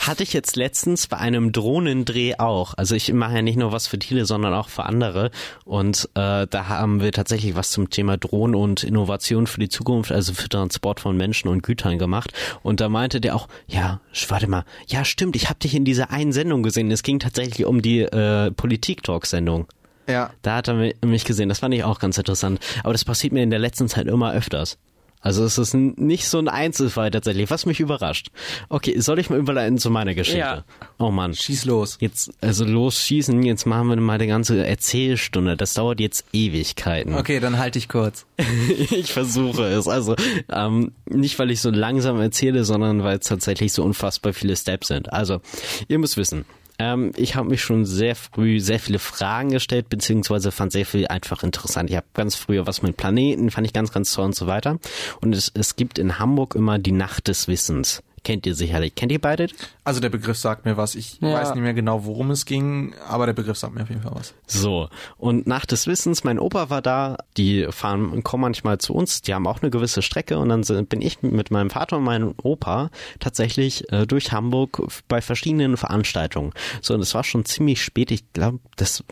[0.00, 2.74] Hatte ich jetzt letztens bei einem Drohnendreh auch.
[2.76, 5.30] Also ich mache ja nicht nur was für Thiele, sondern auch für andere.
[5.64, 10.10] Und äh, da haben wir tatsächlich was zum Thema Drohnen und Innovation für die Zukunft,
[10.10, 12.32] also für Transport von Menschen und Gütern gemacht.
[12.64, 16.10] Und da meinte der auch, ja, warte mal, ja stimmt, ich habe dich in dieser
[16.10, 16.90] einen Sendung gesehen.
[16.96, 19.66] Es ging tatsächlich um die äh, Politik-Talk-Sendung.
[20.08, 20.30] Ja.
[20.40, 21.50] Da hat er mi- mich gesehen.
[21.50, 22.58] Das fand ich auch ganz interessant.
[22.84, 24.78] Aber das passiert mir in der letzten Zeit immer öfters.
[25.20, 28.28] Also es ist nicht so ein Einzelfall tatsächlich, was mich überrascht.
[28.68, 30.38] Okay, soll ich mal überleiten zu meiner Geschichte?
[30.38, 30.64] Ja.
[30.98, 31.34] Oh Mann.
[31.34, 31.98] Schieß los.
[32.00, 35.56] Jetzt, also los schießen, jetzt machen wir mal die ganze Erzählstunde.
[35.56, 37.14] Das dauert jetzt Ewigkeiten.
[37.14, 38.24] Okay, dann halte ich kurz.
[38.90, 39.88] Ich versuche es.
[39.88, 40.14] Also
[40.50, 44.86] ähm, nicht, weil ich so langsam erzähle, sondern weil es tatsächlich so unfassbar viele Steps
[44.88, 45.12] sind.
[45.12, 45.40] Also,
[45.88, 46.44] ihr müsst wissen,
[46.78, 51.06] ähm, ich habe mich schon sehr früh sehr viele Fragen gestellt, beziehungsweise fand sehr viel
[51.06, 51.90] einfach interessant.
[51.90, 54.78] Ich habe ganz früher was mit Planeten, fand ich ganz, ganz toll und so weiter.
[55.20, 58.02] Und es, es gibt in Hamburg immer die Nacht des Wissens.
[58.26, 58.96] Kennt ihr sicherlich.
[58.96, 59.46] Kennt ihr beide?
[59.84, 60.96] Also der Begriff sagt mir was.
[60.96, 61.32] Ich Ja.
[61.32, 64.16] weiß nicht mehr genau, worum es ging, aber der Begriff sagt mir auf jeden Fall
[64.16, 64.34] was.
[64.48, 69.22] So, und nach des Wissens, mein Opa war da, die fahren, kommen manchmal zu uns,
[69.22, 72.02] die haben auch eine gewisse Strecke und dann sind, bin ich mit meinem Vater und
[72.02, 72.90] meinem Opa
[73.20, 76.50] tatsächlich äh, durch Hamburg bei verschiedenen Veranstaltungen.
[76.82, 79.04] So, und es war schon ziemlich spät, ich glaube, das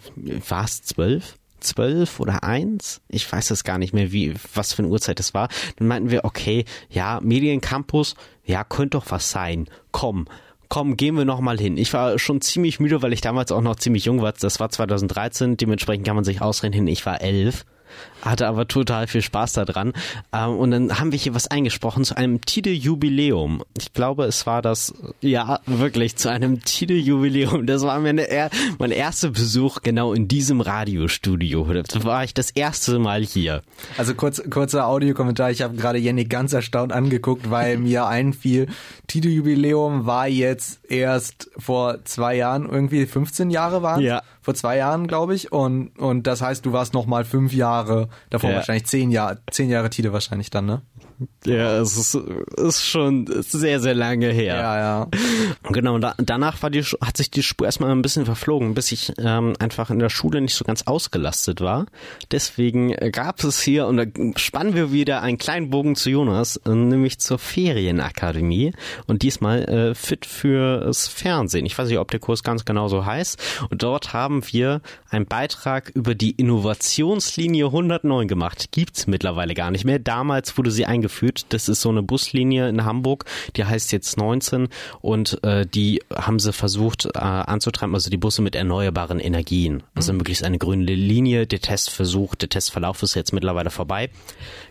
[0.48, 1.36] war es zwölf?
[1.64, 5.34] Zwölf oder eins, ich weiß es gar nicht mehr, wie was für eine Uhrzeit das
[5.34, 5.48] war.
[5.76, 9.68] Dann meinten wir, okay, ja, Mediencampus, ja, könnte doch was sein.
[9.90, 10.26] Komm,
[10.68, 11.76] komm, gehen wir noch mal hin.
[11.76, 14.32] Ich war schon ziemlich müde, weil ich damals auch noch ziemlich jung war.
[14.32, 17.64] Das war 2013, dementsprechend kann man sich ausrechnen, ich war elf.
[18.24, 19.92] Hatte aber total viel Spaß daran.
[20.32, 23.62] Ähm, und dann haben wir hier was eingesprochen zu einem Tide-Jubiläum.
[23.78, 27.66] Ich glaube, es war das, ja, wirklich, zu einem Tide-Jubiläum.
[27.66, 28.26] Das war meine,
[28.78, 31.64] mein erster Besuch genau in diesem Radiostudio.
[31.64, 33.62] Da war ich das erste Mal hier.
[33.98, 35.50] Also kurz, kurzer Audiokommentar.
[35.50, 38.66] Ich habe gerade Jenny ganz erstaunt angeguckt, weil mir einfiel,
[39.06, 44.22] Tito-Jubiläum war jetzt erst vor zwei Jahren, irgendwie 15 Jahre waren Ja.
[44.40, 45.52] Vor zwei Jahren, glaube ich.
[45.52, 48.56] Und, und das heißt, du warst noch mal fünf Jahre, davor Ja.
[48.56, 50.82] wahrscheinlich zehn Jahre, zehn Jahre Tide wahrscheinlich dann, ne?
[51.46, 54.56] Ja, es ist, ist schon sehr, sehr lange her.
[54.56, 55.08] Ja, ja.
[55.70, 59.12] Genau, da, danach war die, hat sich die Spur erstmal ein bisschen verflogen, bis ich
[59.18, 61.86] ähm, einfach in der Schule nicht so ganz ausgelastet war.
[62.30, 64.04] Deswegen äh, gab es hier, und da
[64.36, 68.72] spannen wir wieder einen kleinen Bogen zu Jonas, äh, nämlich zur Ferienakademie
[69.06, 71.66] und diesmal äh, fit fürs Fernsehen.
[71.66, 73.38] Ich weiß nicht, ob der Kurs ganz genau so heißt.
[73.70, 78.68] Und dort haben wir einen Beitrag über die Innovationslinie 109 gemacht.
[78.72, 79.98] Gibt's mittlerweile gar nicht mehr.
[79.98, 81.13] Damals wurde sie eingeführt.
[81.48, 83.24] Das ist so eine Buslinie in Hamburg,
[83.56, 84.68] die heißt jetzt 19
[85.00, 89.82] und äh, die haben sie versucht äh, anzutreiben, also die Busse mit erneuerbaren Energien.
[89.94, 91.46] Also möglichst eine grüne Linie.
[91.46, 94.10] Der Testversuch, der Testverlauf ist jetzt mittlerweile vorbei.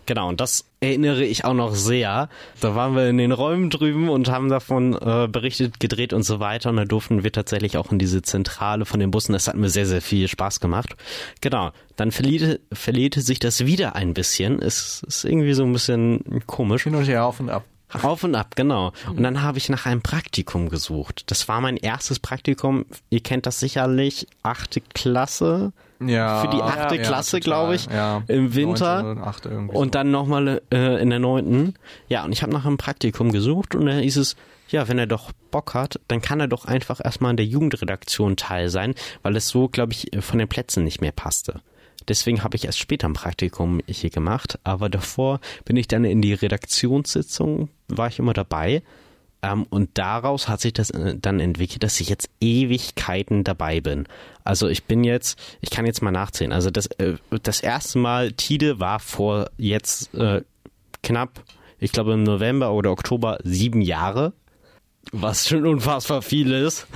[0.06, 2.30] Genau, und das erinnere ich auch noch sehr.
[2.60, 6.40] Da waren wir in den Räumen drüben und haben davon äh, berichtet, gedreht und so
[6.40, 6.70] weiter.
[6.70, 9.34] Und da durften wir tatsächlich auch in diese Zentrale von den Bussen.
[9.34, 10.96] Das hat mir sehr, sehr viel Spaß gemacht.
[11.42, 11.72] Genau.
[11.96, 14.62] Dann verlierte, verlierte sich das wieder ein bisschen.
[14.62, 16.84] Es ist irgendwie so ein bisschen komisch.
[16.84, 17.64] Hin und her, auf und ab.
[18.02, 18.92] Auf und ab, genau.
[19.08, 21.26] Und dann habe ich nach einem Praktikum gesucht.
[21.28, 22.86] Das war mein erstes Praktikum.
[23.10, 24.28] Ihr kennt das sicherlich.
[24.42, 25.72] Achte Klasse.
[26.08, 26.42] Ja.
[26.42, 27.42] Für die achte ja, Klasse, total.
[27.42, 27.86] glaube ich.
[27.86, 28.24] Ja.
[28.28, 29.04] Im Winter.
[29.04, 31.76] Neunte, achte irgendwie Und dann nochmal äh, in der neunten.
[32.08, 34.36] Ja, und ich habe nach einem Praktikum gesucht und da hieß es,
[34.70, 38.38] ja, wenn er doch Bock hat, dann kann er doch einfach erstmal in der Jugendredaktion
[38.38, 41.62] teil sein, weil es so, glaube ich, von den Plätzen nicht mehr passte.
[42.08, 46.22] Deswegen habe ich erst später ein Praktikum hier gemacht, aber davor bin ich dann in
[46.22, 48.84] die Redaktionssitzung, war ich immer dabei.
[49.44, 54.08] Ähm, und daraus hat sich das äh, dann entwickelt, dass ich jetzt Ewigkeiten dabei bin.
[54.46, 56.54] Also ich bin jetzt, ich kann jetzt mal nachzählen.
[56.54, 60.42] Also das, äh, das erste Mal Tide war vor jetzt äh,
[61.04, 61.44] knapp,
[61.78, 64.32] ich glaube im November oder Oktober sieben Jahre,
[65.12, 66.88] was schon unfassbar viel ist.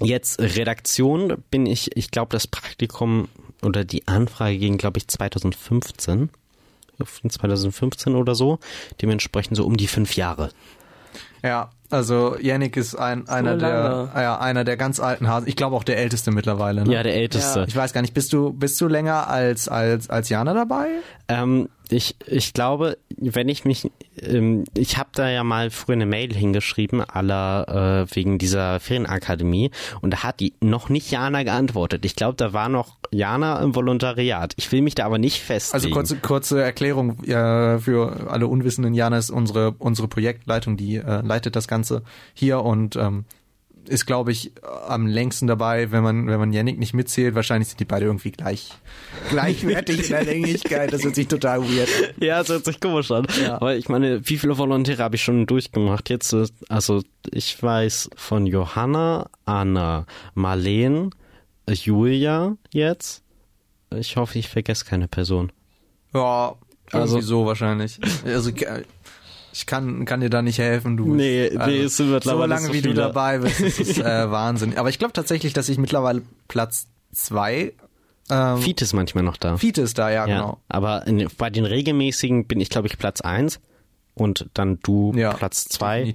[0.00, 3.28] Jetzt Redaktion bin ich, ich glaube das Praktikum
[3.62, 6.30] oder die Anfrage ging, glaube ich, 2015.
[7.28, 8.58] 2015 oder so.
[9.02, 10.50] Dementsprechend so um die fünf Jahre.
[11.42, 14.10] Ja, also Yannick ist ein, einer der, lange.
[14.14, 15.48] ja, einer der ganz alten Hasen.
[15.48, 16.84] Ich glaube auch der älteste mittlerweile.
[16.84, 16.92] Ne?
[16.92, 17.64] Ja, der älteste.
[17.68, 20.86] Ich weiß gar nicht, bist du, bist du länger als, als, als Jana dabei?
[21.28, 26.06] Ähm, ich, ich glaube, wenn ich mich, ähm, ich habe da ja mal früher eine
[26.06, 29.70] Mail hingeschrieben, aller äh, wegen dieser Ferienakademie,
[30.00, 32.04] und da hat die noch nicht Jana geantwortet.
[32.04, 34.52] Ich glaube, da war noch Jana im Volontariat.
[34.56, 35.94] Ich will mich da aber nicht Also festlegen.
[35.94, 38.94] kurze, kurze Erklärung äh, für alle Unwissenden.
[38.94, 41.75] Jana ist unsere, unsere Projektleitung, die äh, leitet das Ganze
[42.34, 43.24] hier und ähm,
[43.88, 44.50] ist, glaube ich,
[44.88, 47.36] am längsten dabei, wenn man, wenn man Yannick nicht mitzählt.
[47.36, 48.70] Wahrscheinlich sind die beide irgendwie gleich,
[49.30, 50.92] gleichwertig in der Länglichkeit.
[50.92, 52.14] Das hört sich total weird an.
[52.24, 53.28] Ja, das hört sich komisch an.
[53.40, 53.54] Ja.
[53.56, 56.10] Aber ich meine, wie viele Volontäre habe ich schon durchgemacht?
[56.10, 61.10] Jetzt, äh, also ich weiß von Johanna, Anna, Marleen,
[61.70, 63.22] Julia jetzt.
[63.94, 65.52] Ich hoffe, ich vergesse keine Person.
[66.12, 66.56] Ja,
[66.90, 68.00] Also- also so wahrscheinlich.
[68.24, 68.50] Also
[69.56, 70.96] ich kann, kann dir da nicht helfen.
[70.96, 72.94] Du Nee, bist- nee, es sind so lange so wie du viele.
[73.00, 74.76] dabei bist, das ist äh, Wahnsinn.
[74.76, 77.72] Aber ich glaube tatsächlich, dass ich mittlerweile Platz zwei
[78.30, 79.56] ähm, Fiete ist manchmal noch da.
[79.56, 80.58] Fiete ist da, ja, ja, genau.
[80.68, 83.60] aber in, bei den regelmäßigen bin ich, glaube ich, Platz eins
[84.16, 86.14] und dann du Ja, Platz zwei.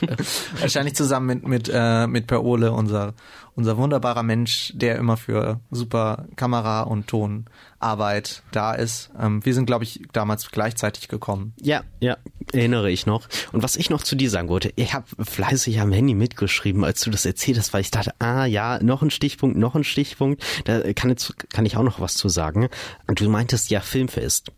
[0.60, 3.14] Wahrscheinlich zusammen mit mit äh, mit Per Ole, unser
[3.54, 9.10] unser wunderbarer Mensch, der immer für super Kamera und Tonarbeit da ist.
[9.20, 11.52] Ähm, wir sind, glaube ich, damals gleichzeitig gekommen.
[11.60, 12.16] Ja, ja,
[12.52, 13.28] erinnere ich noch.
[13.52, 17.02] Und was ich noch zu dir sagen wollte, ich habe fleißig am Handy mitgeschrieben, als
[17.02, 20.42] du das erzählt hast, weil ich dachte, ah ja, noch ein Stichpunkt, noch ein Stichpunkt.
[20.64, 22.68] Da kann, jetzt, kann ich auch noch was zu sagen.
[23.06, 24.52] Und du meintest ja Filmfest.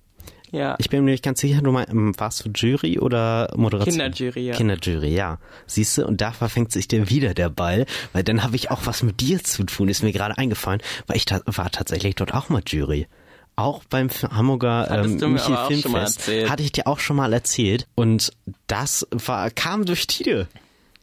[0.53, 0.77] Ja.
[0.79, 3.95] Ich bin mir nicht ganz sicher, du mein, ähm, warst du Jury oder Moderation?
[3.95, 4.55] Kinderjury, ja.
[4.55, 5.39] Kinderjury, ja.
[5.67, 8.83] Siehst du, und da verfängt sich dir wieder der Ball, weil dann habe ich auch
[8.85, 12.35] was mit dir zu tun, ist mir gerade eingefallen, weil ich ta war tatsächlich dort
[12.35, 13.09] auch mal Jury.
[13.57, 16.29] Auch beim Hamburger ähm, Michi Filmfest.
[16.49, 17.87] Hatte ich dir auch schon mal erzählt.
[17.95, 18.33] Und
[18.67, 20.49] das war, kam durch Tide.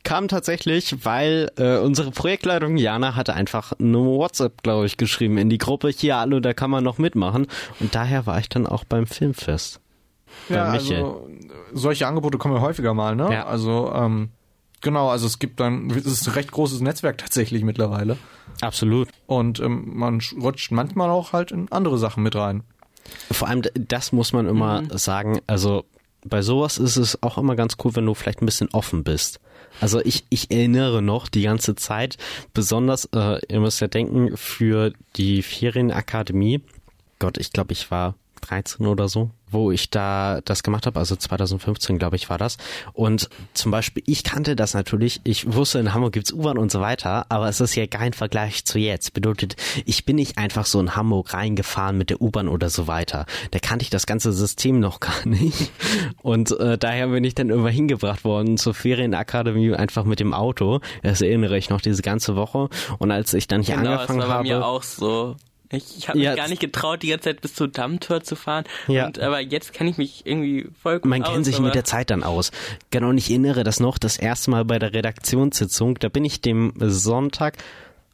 [0.03, 5.49] Kam tatsächlich, weil äh, unsere Projektleitung Jana hatte einfach eine WhatsApp, glaube ich, geschrieben in
[5.49, 5.89] die Gruppe.
[5.89, 7.47] Hier, hallo, da kann man noch mitmachen.
[7.79, 9.79] Und daher war ich dann auch beim Filmfest.
[10.47, 10.97] Bei Ja, Michel.
[10.97, 11.29] also
[11.73, 13.31] solche Angebote kommen ja häufiger mal, ne?
[13.31, 13.45] Ja.
[13.45, 14.29] Also ähm,
[14.81, 18.17] genau, also es gibt dann, es ist ein recht großes Netzwerk tatsächlich mittlerweile.
[18.62, 19.09] Absolut.
[19.27, 22.63] Und ähm, man sch- rutscht manchmal auch halt in andere Sachen mit rein.
[23.31, 25.83] Vor allem, das muss man immer sagen, also
[26.25, 29.39] bei sowas ist es auch immer ganz cool, wenn du vielleicht ein bisschen offen bist.
[29.79, 32.17] Also ich, ich erinnere noch die ganze Zeit,
[32.53, 36.61] besonders, äh, ihr müsst ja denken, für die Ferienakademie,
[37.19, 41.15] Gott, ich glaube, ich war 13 oder so, wo ich da das gemacht habe, also
[41.15, 42.57] 2015 glaube ich war das.
[42.93, 46.81] Und zum Beispiel, ich kannte das natürlich, ich wusste, in Hamburg gibt's U-Bahn und so
[46.81, 49.13] weiter, aber es ist ja kein Vergleich zu jetzt.
[49.13, 53.25] Bedeutet, ich bin nicht einfach so in Hamburg reingefahren mit der U-Bahn oder so weiter.
[53.51, 55.71] Da kannte ich das ganze System noch gar nicht.
[56.21, 60.79] Und äh, daher bin ich dann immer hingebracht worden zur Ferienakademie einfach mit dem Auto.
[61.03, 62.69] Das erinnere ich noch diese ganze Woche.
[62.97, 65.35] Und als ich dann hier genau, angefangen das war bei mir auch so.
[65.71, 68.36] Ich, ich habe mich Ja, gar nicht getraut, die ganze Zeit bis zur Dammtor zu
[68.36, 68.63] fahren.
[68.88, 69.05] Ja.
[69.08, 71.84] Und, aber jetzt kann ich mich irgendwie voll gut Man aus, kennt sich mit der
[71.84, 72.51] Zeit dann aus.
[72.89, 76.41] Genau, und ich erinnere das noch, das erste Mal bei der Redaktionssitzung, da bin ich
[76.41, 77.58] dem Sonntag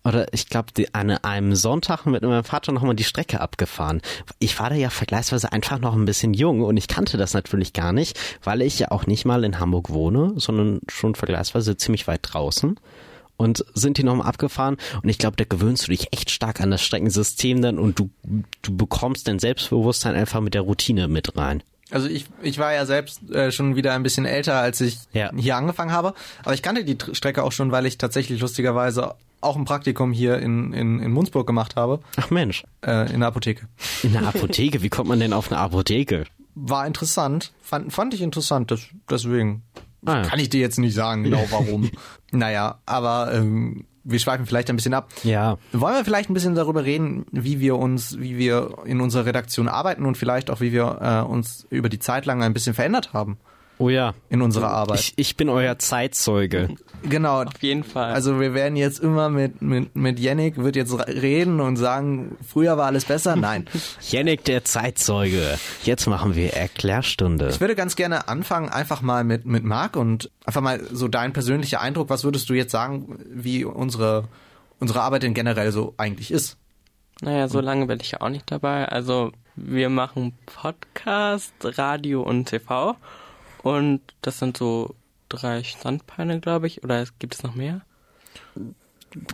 [0.04, 4.02] oder ich glaube an einem Sonntag mit meinem Vater nochmal die Strecke abgefahren.
[4.38, 7.74] Ich war da ja vergleichsweise einfach noch ein bisschen jung und ich kannte das natürlich
[7.74, 12.08] gar nicht, weil ich ja auch nicht mal in Hamburg wohne, sondern schon vergleichsweise ziemlich
[12.08, 12.80] weit draußen.
[13.38, 16.72] Und sind die nochmal abgefahren und ich glaube, da gewöhnst du dich echt stark an
[16.72, 18.10] das Streckensystem dann und du,
[18.62, 21.62] du bekommst dein Selbstbewusstsein einfach mit der Routine mit rein.
[21.92, 25.32] Also ich, ich war ja selbst äh, schon wieder ein bisschen älter, als ich Ja.
[25.36, 26.14] hier angefangen habe.
[26.44, 30.12] Aber ich kannte die Tr- Strecke auch schon, weil ich tatsächlich lustigerweise auch ein Praktikum
[30.14, 32.64] hier in, in, in Munzburg gemacht habe, Ach Mensch.
[32.86, 33.68] äh, in der Apotheke.
[34.02, 34.82] In einer Apotheke?
[34.82, 36.24] Wie kommt man denn auf eine Apotheke?
[36.56, 39.62] War interessant, fand, fand ich interessant, das, deswegen
[40.06, 40.22] Ah, ja.
[40.24, 41.90] kann ich dir jetzt nicht sagen, genau warum.
[42.32, 45.10] naja, aber ähm, wir schweifen vielleicht ein bisschen ab.
[45.24, 45.58] Ja.
[45.74, 49.68] Wollen wir vielleicht ein bisschen darüber reden, wie wir uns, wie wir in unserer Redaktion
[49.68, 53.14] arbeiten und vielleicht auch, wie wir äh, uns über die Zeit lang ein bisschen verändert
[53.14, 53.38] haben
[53.78, 54.14] Oh ja.
[54.30, 55.00] in unserer Arbeit.
[55.00, 56.70] Ich, ich bin euer Zeitzeuge.
[57.04, 57.44] genau.
[57.44, 58.14] Auf jeden Fall.
[58.14, 62.78] Also wir werden jetzt immer mit, mit, mit Yannick wird jetzt reden und sagen, früher
[62.78, 63.36] war alles besser.
[63.36, 63.68] Nein.
[64.10, 65.58] Yannick der Zeitzeuge.
[65.84, 67.50] Jetzt machen wir Erklärstunde.
[67.50, 71.34] Ich würde ganz gerne anfangen, einfach mal mit, mit Marc und einfach mal so dein
[71.34, 72.10] persönlicher Eindruck.
[72.10, 74.30] Was würdest du jetzt sagen, wie unsere,
[74.80, 76.58] unsere Arbeit denn generell so eigentlich ist?
[77.22, 78.88] Naja, so lange bin ich ja auch nicht dabei.
[78.88, 82.96] Also wir machen Podcast, Radio und TV.
[83.66, 84.94] Und das sind so
[85.28, 86.84] drei Standbeine, glaube ich.
[86.84, 87.82] Oder gibt es noch mehr?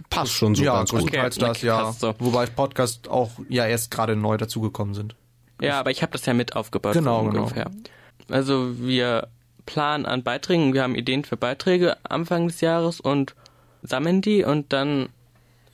[0.09, 1.01] Passt schon so ja, ganz gut.
[1.01, 1.83] Okay, das, okay, ja.
[1.83, 2.13] passt so.
[2.17, 5.17] Wobei Podcast auch ja erst gerade neu dazugekommen sind.
[5.59, 6.93] Ja, aber ich habe das ja mit aufgebaut.
[6.93, 7.41] Genau, so genau.
[7.41, 7.71] ungefähr.
[8.29, 9.27] Also wir
[9.65, 13.35] planen an Beiträgen, wir haben Ideen für Beiträge Anfang des Jahres und
[13.83, 15.09] sammeln die und dann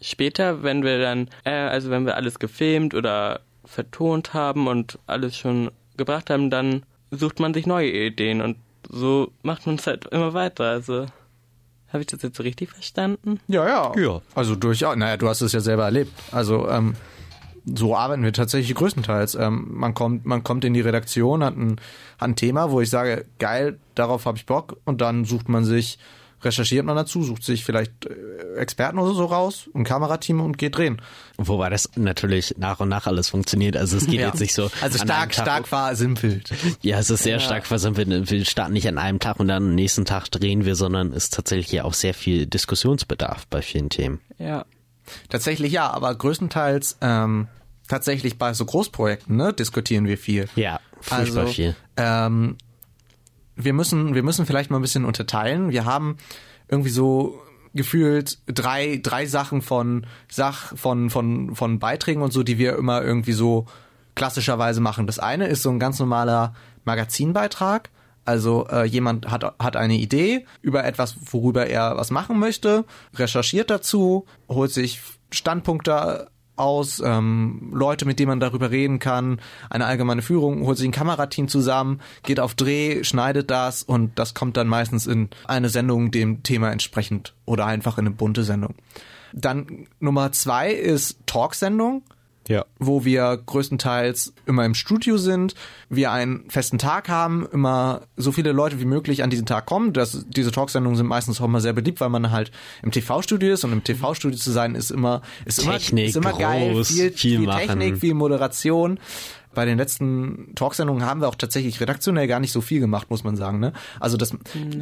[0.02, 5.38] später, wenn wir dann, äh, also wenn wir alles gefilmt oder vertont haben und alles
[5.38, 8.58] schon gebracht haben, dann sucht man sich neue Ideen und
[8.90, 10.66] so macht man es halt immer weiter.
[10.66, 11.06] Also
[11.90, 13.40] habe ich das jetzt so richtig verstanden?
[13.48, 13.98] Ja, ja.
[13.98, 14.22] Ja.
[14.36, 14.96] Also durchaus.
[14.96, 16.12] Naja, du hast es ja selber erlebt.
[16.32, 16.96] Also ähm,
[17.76, 19.36] so arbeiten wir tatsächlich größtenteils.
[19.36, 21.80] Ähm, man kommt, man kommt in die Redaktion, hat ein,
[22.18, 25.66] hat ein Thema, wo ich sage, geil, darauf habe ich Bock, und dann sucht man
[25.66, 25.98] sich
[26.42, 30.78] recherchiert man dazu, sucht sich vielleicht äh, Experten oder so raus, ein Kamerateam und geht
[30.78, 31.02] drehen.
[31.38, 33.78] Wobei das natürlich nach und nach alles funktioniert.
[33.78, 34.28] Also es geht Ja.
[34.28, 34.70] jetzt nicht so.
[34.82, 36.52] Also an einem stark, stark versimpelt.
[36.82, 38.30] Ja, es ist sehr stark versimpelt.
[38.30, 41.26] Wir starten nicht an einem Tag und dann am nächsten Tag drehen wir, sondern es
[41.26, 44.22] ist tatsächlich hier auch sehr viel Diskussionsbedarf bei vielen Themen.
[44.38, 44.66] Ja.
[45.30, 47.48] Tatsächlich ja, aber größtenteils ähm,
[47.88, 50.48] tatsächlich bei so Großprojekten ne, diskutieren wir viel.
[50.56, 51.76] Ja, furchtbar also, viel.
[51.96, 52.58] Ähm,
[53.58, 55.72] wir müssen, wir müssen vielleicht mal ein bisschen unterteilen.
[55.72, 56.18] Wir haben
[56.70, 57.42] irgendwie so
[57.74, 63.04] gefühlt drei, drei Sachen von Sach, von, von, von Beiträgen und so, die wir immer
[63.04, 63.66] irgendwie so
[64.16, 65.08] klassischerweise machen.
[65.08, 66.54] Das eine ist so ein ganz normaler
[66.86, 67.90] Magazinbeitrag.
[68.26, 72.84] Also äh, jemand hat, hat eine Idee über etwas, worüber er was machen möchte,
[73.16, 75.00] recherchiert dazu, holt sich
[75.32, 79.40] Standpunkte aus, ähm, Leute, mit denen man darüber reden kann,
[79.70, 84.34] eine allgemeine Führung, holt sich ein Kamerateam zusammen, geht auf Dreh, schneidet das und das
[84.34, 88.76] kommt dann meistens in eine Sendung dem Thema entsprechend oder einfach in eine bunte Sendung.
[89.34, 92.04] Dann Nummer zwei ist Talksendung
[92.48, 92.66] Ja.
[92.80, 95.54] wo wir größtenteils immer im Studio sind,
[95.90, 99.94] wir einen festen Tag haben, immer so viele Leute wie möglich an diesen Tag kommen.
[99.94, 102.52] Das, diese Talksendungen sind meistens auch immer sehr beliebt, weil man halt
[102.84, 106.38] im TV-Studio ist und im TV-Studio zu sein ist immer ist Technik, immer, ist immer
[106.38, 107.68] geil, groß, viel, viel viel machen.
[107.68, 109.00] Technik, viel Moderation.
[109.54, 113.24] Bei den letzten Talksendungen haben wir auch tatsächlich redaktionell gar nicht so viel gemacht, muss
[113.24, 113.60] man sagen.
[113.60, 113.74] Ne?
[114.00, 114.38] Also das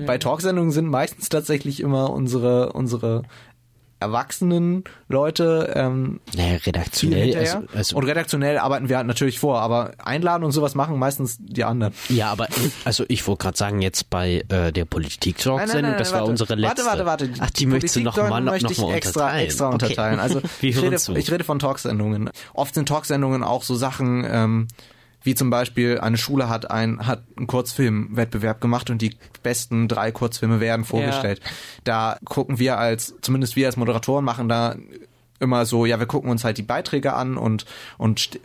[0.06, 3.24] bei Talksendungen sind meistens tatsächlich immer unsere unsere
[4.00, 7.36] erwachsenen Leute ähm, Naja, redaktionell.
[7.36, 11.38] Also, also, und redaktionell arbeiten wir halt natürlich vor, aber einladen und sowas machen meistens
[11.40, 11.94] die anderen.
[12.10, 12.48] ja, aber
[12.84, 16.32] also ich wollte gerade sagen, jetzt bei äh, der Politik-Talk-Sendung, das war warte.
[16.32, 16.86] unsere letzte.
[16.86, 17.42] Warte, warte, warte.
[17.42, 19.46] Ach, die möchtest du noch mal, noch, mal extra, unterteilen.
[19.46, 19.74] extra Okay.
[19.74, 20.20] unterteilen.
[20.20, 22.30] Also Wir ich rede, ich rede von Talksendungen.
[22.54, 24.68] Oft sind Talksendungen auch so Sachen, ähm,
[25.26, 30.12] wie zum Beispiel eine Schule hat ein hat einen Kurzfilmwettbewerb gemacht und die besten drei
[30.12, 31.42] Kurzfilme werden vorgestellt.
[31.84, 34.76] Da gucken wir als zumindest wir als Moderatoren machen da
[35.40, 37.66] immer so, ja, wir gucken uns halt die Beiträge an und
[37.98, 38.40] und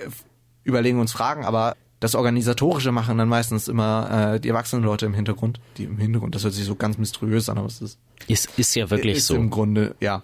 [0.64, 5.12] überlegen uns Fragen, aber das Organisatorische machen dann meistens immer äh, die erwachsenen Leute im
[5.12, 5.60] Hintergrund.
[5.76, 8.74] Die im Hintergrund, das hört sich so ganz mysteriös an, aber es ist Ist, ist
[8.74, 9.34] ja wirklich ist so.
[9.34, 10.22] im Grunde, ja.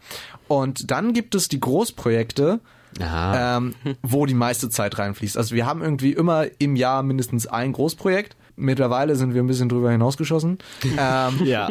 [0.48, 2.60] Und dann gibt es die Großprojekte.
[3.00, 5.36] Ähm, wo die meiste Zeit reinfließt.
[5.36, 8.36] Also wir haben irgendwie immer im Jahr mindestens ein Großprojekt.
[8.56, 10.58] Mittlerweile sind wir ein bisschen drüber hinausgeschossen.
[10.98, 11.68] Ähm, ja.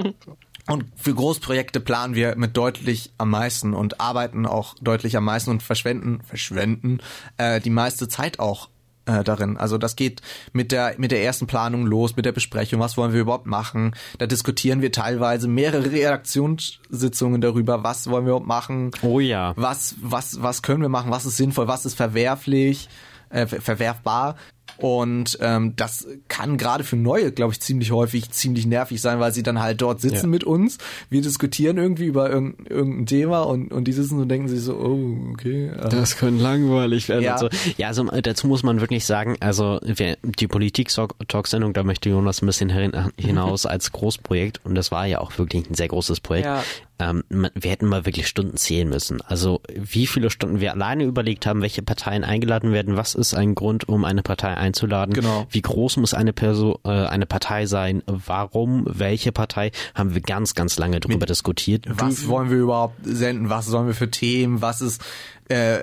[0.68, 5.50] und für Großprojekte planen wir mit deutlich am meisten und arbeiten auch deutlich am meisten
[5.50, 7.00] und verschwenden, verschwenden
[7.38, 8.70] äh, die meiste Zeit auch
[9.06, 9.58] äh, darin.
[9.58, 10.22] Also das geht
[10.54, 13.94] mit der mit der ersten Planung los, mit der Besprechung, was wollen wir überhaupt machen.
[14.18, 19.54] Da diskutieren wir teilweise mehrere Redaktionssitzungen darüber, was wollen wir überhaupt machen, Oh ja.
[19.56, 22.90] was was was können wir machen, was ist sinnvoll, was ist verwerflich,
[23.30, 24.36] äh, ver- verwerfbar.
[24.78, 29.34] Und ähm, das kann gerade für Neue, glaube ich, ziemlich häufig ziemlich nervig sein, weil
[29.34, 30.28] sie dann halt dort sitzen Ja.
[30.28, 30.78] mit uns.
[31.10, 34.76] Wir diskutieren irgendwie über irgendein, irgendein Thema und, und die sitzen und denken sich so,
[34.76, 35.68] oh, okay.
[35.68, 37.24] äh, Das könnte langweilig werden.
[37.24, 37.38] Ja.
[37.38, 37.50] So.
[37.78, 42.42] ja also äh, dazu muss man wirklich sagen, also wer, die Politik-Talk-Sendung, da möchte Jonas
[42.42, 46.20] ein bisschen hin- hinaus als Großprojekt und das war ja auch wirklich ein sehr großes
[46.20, 46.46] Projekt.
[46.48, 46.64] Ja.
[46.98, 49.22] Ähm, wir hätten mal wirklich Stunden zählen müssen.
[49.22, 53.54] Also wie viele Stunden wir alleine überlegt haben, welche Parteien eingeladen werden, was ist ein
[53.54, 55.46] Grund, um eine Partei einzuladen, Genau.
[55.50, 60.54] wie groß muss eine Person, äh, eine Partei sein, warum, welche Partei, haben wir ganz,
[60.56, 61.86] ganz lange drüber diskutiert.
[61.90, 65.02] was wollen wir überhaupt senden, was sollen wir für Themen, was ist,
[65.50, 65.80] äh,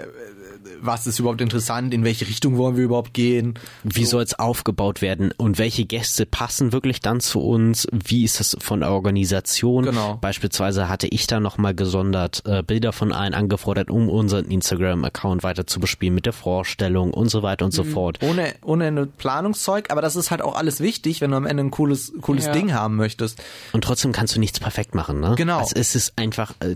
[0.82, 3.54] was ist überhaupt interessant, in welche Richtung wollen wir überhaupt gehen.
[3.84, 7.86] Wie soll es aufgebaut werden und welche Gäste passen wirklich dann zu uns?
[7.92, 9.84] Wie ist das von der Organisation?
[9.84, 10.18] Genau.
[10.20, 15.66] Beispielsweise hatte ich da nochmal gesondert äh, Bilder von allen angefordert, um unseren Instagram-Account weiter
[15.66, 18.18] zu bespielen mit der Vorstellung und so weiter und so fort.
[18.22, 21.62] Ohne, ohne Ende Planungszeug, aber das ist halt auch alles wichtig, wenn du am Ende
[21.62, 22.52] ein cooles, cooles Ja.
[22.52, 23.42] Ding haben möchtest.
[23.72, 25.34] Und trotzdem kannst du nichts perfekt machen, ne?
[25.36, 25.58] Genau.
[25.58, 26.74] Also es ist einfach, äh,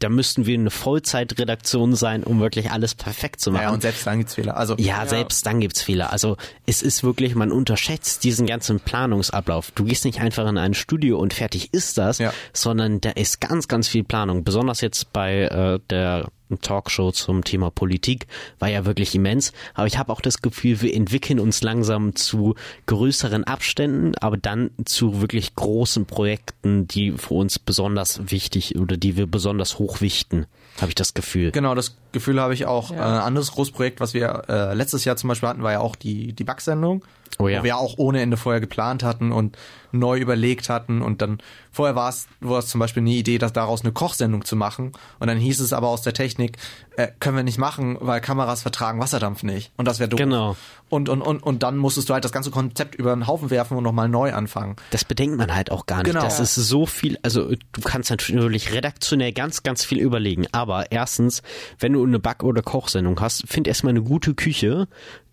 [0.00, 3.62] da müssten wir eine Vollzeitredaktion sein, um wirklich alles perfekt zu machen.
[3.62, 4.56] Ja, und selbst dann gibt's Fehler.
[4.56, 6.12] Also, Ja, selbst dann gibt's Fehler.
[6.12, 9.70] Also es ist wirklich, man unterschätzt diesen ganzen Planungsablauf.
[9.72, 12.32] Du gehst nicht einfach in ein Studio und fertig ist das, Ja.
[12.52, 14.44] sondern da ist ganz, ganz viel Planung.
[14.44, 16.28] Besonders jetzt bei äh, der
[16.60, 18.26] Talkshow zum Thema Politik
[18.58, 19.52] war ja wirklich immens.
[19.74, 22.54] Aber ich habe auch das Gefühl, wir entwickeln uns langsam zu
[22.86, 29.16] größeren Abständen, aber dann zu wirklich großen Projekten, die für uns besonders wichtig oder die
[29.16, 30.46] wir besonders hochwichten.
[30.80, 31.50] habe ich das Gefühl.
[31.50, 32.90] Genau, das Gefühl habe ich auch.
[32.90, 32.96] Ja.
[32.96, 35.96] Äh, ein anderes Großprojekt, was wir äh, letztes Jahr zum Beispiel hatten, war ja auch
[35.96, 37.04] die, die Backsendung.
[37.38, 37.60] Oh ja.
[37.60, 39.58] Wo wir auch ohne Ende vorher geplant hatten und
[39.92, 41.02] neu überlegt hatten.
[41.02, 41.38] Und dann
[41.72, 44.92] vorher war es, war es zum Beispiel eine Idee, dass daraus eine Kochsendung zu machen.
[45.18, 46.58] Und dann hieß es aber aus der Technik,
[46.96, 49.72] äh, können wir nicht machen, weil Kameras vertragen Wasserdampf nicht.
[49.76, 50.18] Und das wäre doof.
[50.18, 50.56] Genau.
[50.90, 53.76] Und, und, und, und dann musstest du halt das ganze Konzept über den Haufen werfen
[53.76, 54.76] und nochmal neu anfangen.
[54.90, 56.12] Das bedenkt man halt auch gar nicht.
[56.12, 56.22] Genau.
[56.22, 60.46] Das ist so viel, also du kannst natürlich redaktionell ganz, ganz viel überlegen.
[60.52, 61.42] Aber erstens,
[61.80, 64.88] wenn du eine Back- oder Kochsendung hast, find erstmal eine gute Küche,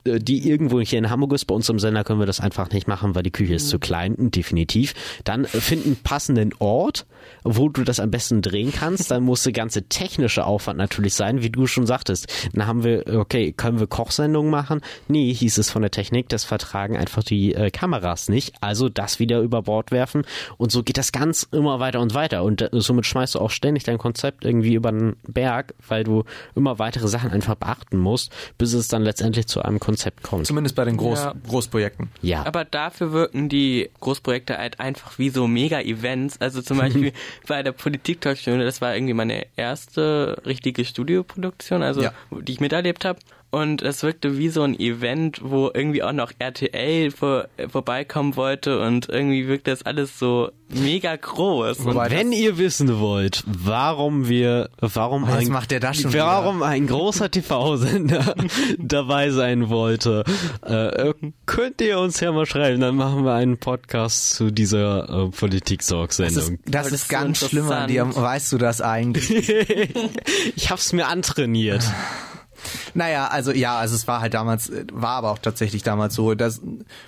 [0.06, 1.46] die irgendwo hier in Hamburg ist.
[1.46, 3.70] Bei uns im Sender können wir das einfach nicht machen, weil die Küche ist mhm.
[3.70, 4.94] zu klein, definitiv.
[5.24, 7.06] Dann finden passenden Ort,
[7.44, 9.12] wo du das am besten drehen kannst.
[9.12, 12.28] Dann muss der ganze technische Aufwand natürlich sein, wie du schon sagtest.
[12.54, 14.82] Dann haben wir, okay, können wir Kochsendungen machen?
[15.08, 18.56] Nee, hieß es von der Technik, das vertragen einfach die äh, Kameras nicht.
[18.62, 20.24] Also das wieder über Bord werfen.
[20.58, 22.44] Und so geht das ganz immer weiter und weiter.
[22.44, 26.24] Und äh, somit schmeißt du auch ständig dein Konzept irgendwie über den Berg, weil du
[26.56, 30.48] immer weitere Sachen einfach beachten musst, bis es dann letztendlich zu einem Konzept Konzept kommt.
[30.48, 31.36] Zumindest bei den Groß ja.
[31.48, 32.10] Großprojekten.
[32.22, 32.46] Ja.
[32.46, 36.40] Aber dafür wirken die Großprojekte halt einfach wie so Mega-Events.
[36.40, 37.12] Also zum Beispiel
[37.48, 42.14] bei der Politik-Talkstunde, das war irgendwie meine erste richtige Studioproduktion, also ja.
[42.32, 43.20] die ich miterlebt habe.
[43.52, 48.80] Und es wirkte wie so ein Event, wo irgendwie auch noch RTL vor, vorbeikommen wollte
[48.80, 51.80] und irgendwie wirkte das alles so mega groß.
[51.80, 56.68] Und wenn ihr wissen wollt, warum wir, warum ein, macht der das schon warum wieder?
[56.68, 58.36] ein großer TV-Sender
[58.78, 60.24] dabei sein wollte,
[60.62, 61.14] äh,
[61.46, 66.36] könnt ihr uns ja mal schreiben, dann machen wir einen Podcast zu dieser äh, Politik-Sorg-Sendung.
[66.36, 68.16] Das ist, das ist, ist ganz so schlimm an dir.
[68.16, 69.50] Weißt du das eigentlich?
[70.56, 71.84] ich hab's mir antrainiert.
[72.94, 76.36] Naja, also ja, also es war halt damals, war aber auch tatsächlich damals so.
[76.36, 76.62] Das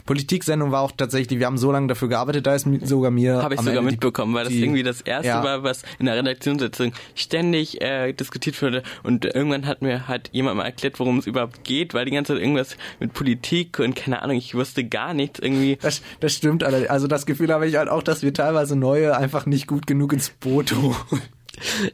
[0.06, 3.42] Politiksendung war auch tatsächlich, wir haben so lange dafür gearbeitet, da ist sogar mir.
[3.42, 5.44] Habe ich sogar Ende mitbekommen, weil das irgendwie das erste ja.
[5.44, 8.84] war, was in der Redaktionssitzung ständig äh, diskutiert wurde.
[9.04, 12.34] Und irgendwann hat mir halt jemand mal erklärt, worum es überhaupt geht, weil die ganze
[12.34, 15.78] Zeit irgendwas mit Politik und keine Ahnung, ich wusste gar nichts irgendwie.
[15.82, 19.46] Das, das stimmt, also das Gefühl habe ich halt auch, dass wir teilweise neue einfach
[19.46, 21.22] nicht gut genug ins Boot holen.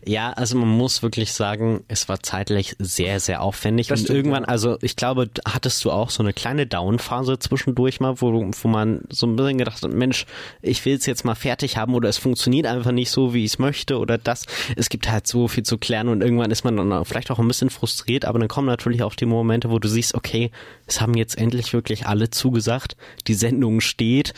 [0.06, 3.88] Ja, also man muss wirklich sagen, es war zeitlich sehr, sehr aufwendig.
[3.88, 4.50] Das und stimmt, irgendwann, ja.
[4.50, 9.02] also ich glaube, hattest du auch so eine kleine Down-Phase zwischendurch mal, wo, wo man
[9.10, 10.26] so ein bisschen gedacht hat, Mensch,
[10.62, 13.54] ich will es jetzt mal fertig haben oder es funktioniert einfach nicht so, wie ich
[13.54, 14.46] es möchte oder das.
[14.76, 17.48] Es gibt halt so viel zu klären und irgendwann ist man dann vielleicht auch ein
[17.48, 20.52] bisschen frustriert, aber dann kommen natürlich auch die Momente, wo du siehst, okay,
[20.88, 22.96] es haben jetzt endlich wirklich alle zugesagt,
[23.28, 24.34] die Sendung steht,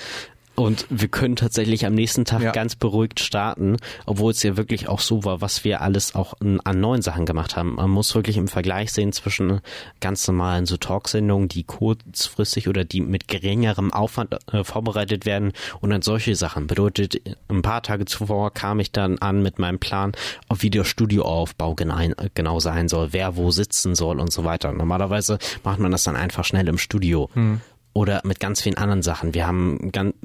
[0.62, 2.52] und wir können tatsächlich am nächsten Tag ja.
[2.52, 6.80] ganz beruhigt starten, obwohl es ja wirklich auch so war, was wir alles auch an
[6.80, 7.76] neuen Sachen gemacht haben.
[7.76, 9.62] Man muss wirklich im Vergleich sehen zwischen
[10.00, 15.90] ganz normalen so Talksendungen, die kurzfristig oder die mit geringerem Aufwand äh, vorbereitet werden und
[15.90, 16.68] dann solche Sachen.
[16.68, 17.20] Bedeutet,
[17.50, 20.12] ein paar Tage zuvor kam ich dann an mit meinem Plan,
[20.54, 21.98] wie der Studioaufbau genau,
[22.34, 24.72] genau sein soll, wer wo sitzen soll und so weiter.
[24.72, 27.30] Normalerweise macht man das dann einfach schnell im Studio.
[27.34, 27.62] Hm
[27.94, 29.34] oder mit ganz vielen anderen Sachen.
[29.34, 30.16] Wir haben ganz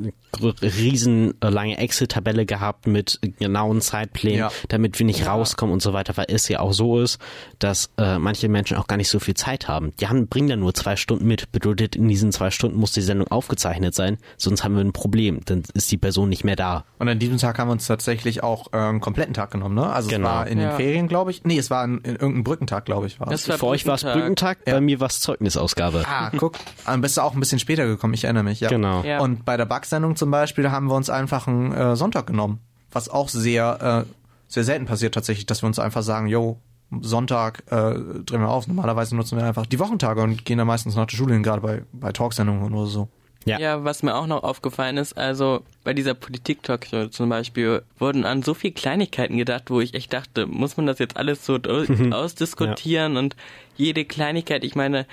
[0.63, 4.53] riesen äh, lange Excel-Tabelle gehabt mit genauen Zeitplänen, ja.
[4.69, 5.33] damit wir nicht ja.
[5.33, 7.19] rauskommen und so weiter, weil es ja auch so ist,
[7.59, 9.93] dass äh, manche Menschen auch gar nicht so viel Zeit haben.
[10.01, 11.51] Die haben, bringen dann nur zwei Stunden mit.
[11.53, 15.41] Bedeutet, in diesen zwei Stunden muss die Sendung aufgezeichnet sein, sonst haben wir ein Problem.
[15.45, 16.85] Dann ist die Person nicht mehr da.
[16.99, 19.87] Und an diesem Tag haben wir uns tatsächlich auch äh, einen kompletten Tag genommen, ne?
[19.87, 20.29] Also genau.
[20.29, 20.71] es war in ja.
[20.71, 21.45] den Ferien, glaube ich.
[21.45, 23.21] Nee, es war in, in irgendeinem Brückentag, glaube ich.
[23.21, 23.47] War es.
[23.47, 26.05] Für euch war es Brückentag, bei mir war es Zeugnisausgabe.
[26.07, 26.57] Ah, guck.
[26.85, 28.69] Am besten auch ein bisschen bisschen später gekommen, ich erinnere mich, ja.
[28.69, 29.03] Genau.
[29.03, 29.21] Ja.
[29.21, 32.61] Und bei der Backsendung zum Beispiel haben wir uns einfach einen äh, Sonntag genommen.
[32.93, 34.13] Was auch sehr, äh,
[34.49, 36.59] sehr selten passiert tatsächlich, dass wir uns einfach sagen, yo,
[37.01, 38.69] Sonntag äh, drehen wir auf.
[38.69, 41.61] Normalerweise nutzen wir einfach die Wochentage und gehen dann meistens nach der Schule hin, gerade
[41.61, 43.09] bei, bei Talksendungen oder so.
[43.45, 43.61] Ja.
[43.61, 48.43] ja, was mir auch noch aufgefallen ist, also bei dieser Politik-Talkshow zum Beispiel wurden an
[48.43, 51.57] so viel Kleinigkeiten gedacht, wo ich echt dachte, muss man das jetzt alles so
[52.11, 53.19] ausdiskutieren ja.
[53.21, 53.37] und
[53.77, 55.07] jede Kleinigkeit, ich meine,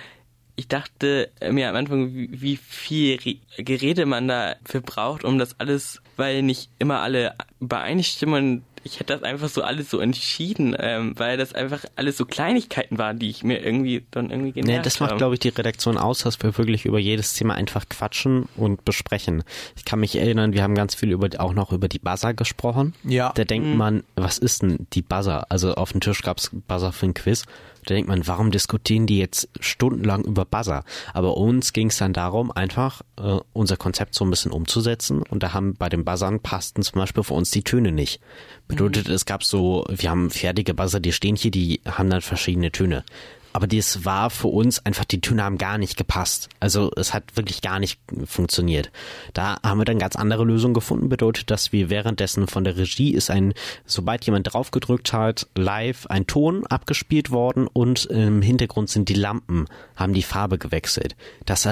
[0.56, 3.20] ich dachte mir am Anfang, wie viel
[3.58, 9.24] Gerede man dafür braucht, um das alles, weil nicht immer alle übereinstimmen ich hätte das
[9.24, 13.44] einfach so alles so entschieden, ähm, weil das einfach alles so Kleinigkeiten waren, die ich
[13.44, 16.58] mir irgendwie dann irgendwie genervt nee, das macht, glaube ich, die Redaktion aus, dass wir
[16.58, 19.44] wirklich über jedes Thema einfach quatschen und besprechen.
[19.78, 22.94] Ich kann mich erinnern, wir haben ganz viel über auch noch über die Buzzer gesprochen.
[23.04, 23.32] Ja.
[23.34, 23.78] Da denkt mhm.
[23.78, 25.46] man, was ist denn die Buzzer?
[25.50, 27.46] Also auf dem Tisch gab's Buzzer für ein Quiz.
[27.84, 30.84] Da denkt man, warum diskutieren die jetzt stundenlang über Buzzer?
[31.14, 35.24] Aber uns ging es dann darum, einfach äh, unser Konzept so ein bisschen umzusetzen.
[35.24, 38.20] Und da haben bei den Buzzern passten zum Beispiel für uns die Töne nicht.
[38.68, 39.14] Bedeutet, mhm.
[39.14, 43.04] es gab so, wir haben fertige Buzzer, die stehen hier, die haben dann verschiedene Töne.
[43.54, 46.50] Aber das war für uns einfach, die Töne haben gar nicht gepasst.
[46.60, 48.92] Also es hat wirklich gar nicht funktioniert.
[49.34, 53.14] Da haben wir dann ganz andere Lösungen gefunden, bedeutet, dass wir währenddessen von der Regie
[53.14, 53.54] ist ein,
[53.86, 59.68] sobald jemand draufgedrückt hat, live ein Ton abgespielt worden und im Hintergrund sind die Lampen,
[59.96, 61.16] haben die Farbe gewechselt.
[61.46, 61.68] Das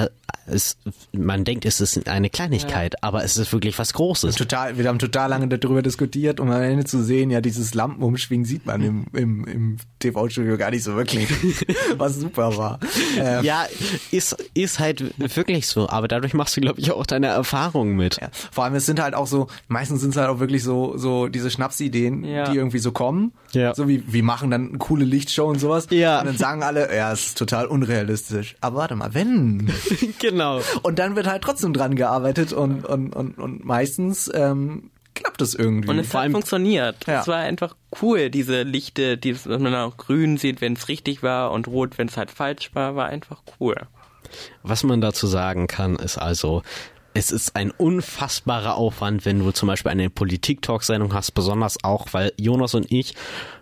[0.47, 0.77] ist,
[1.11, 2.99] man denkt, es ist eine Kleinigkeit, ja.
[3.01, 4.35] aber es ist wirklich was Großes.
[4.35, 8.45] Total, wir haben total lange darüber diskutiert, um am Ende zu sehen, ja, dieses Lampenumschwingen
[8.45, 11.29] sieht man im, im, im TV-Studio gar nicht so wirklich.
[11.97, 12.79] was super war.
[13.17, 13.65] Ähm, ja,
[14.11, 18.19] ist, ist halt wirklich so, aber dadurch machst du, glaube ich, auch deine Erfahrungen mit.
[18.21, 18.29] Ja.
[18.51, 21.27] Vor allem, es sind halt auch so, meistens sind es halt auch wirklich so, so
[21.27, 22.49] diese Schnapsideen, ja.
[22.49, 23.33] die irgendwie so kommen.
[23.53, 23.75] Ja.
[23.75, 25.87] So wie, wir machen dann eine coole Lichtshow und sowas.
[25.89, 26.19] Ja.
[26.19, 28.55] Und dann sagen alle, ja, es ist total unrealistisch.
[28.61, 29.71] Aber warte mal, wenn.
[30.19, 30.61] genau.
[30.83, 35.55] Und dann wird halt trotzdem dran gearbeitet und, und, und, und meistens ähm, klappt es
[35.55, 35.89] irgendwie.
[35.89, 37.07] Und es hat funktioniert.
[37.07, 37.21] Ja.
[37.21, 41.51] Es war einfach cool, diese Lichte, die man auch grün sieht, wenn es richtig war
[41.51, 43.75] und rot, wenn es halt falsch war, war einfach cool.
[44.63, 46.63] Was man dazu sagen kann, ist also,
[47.13, 52.31] es ist ein unfassbarer Aufwand, wenn du zum Beispiel eine Politik-Talk-Sendung hast, besonders auch, weil
[52.37, 53.15] Jonas und ich,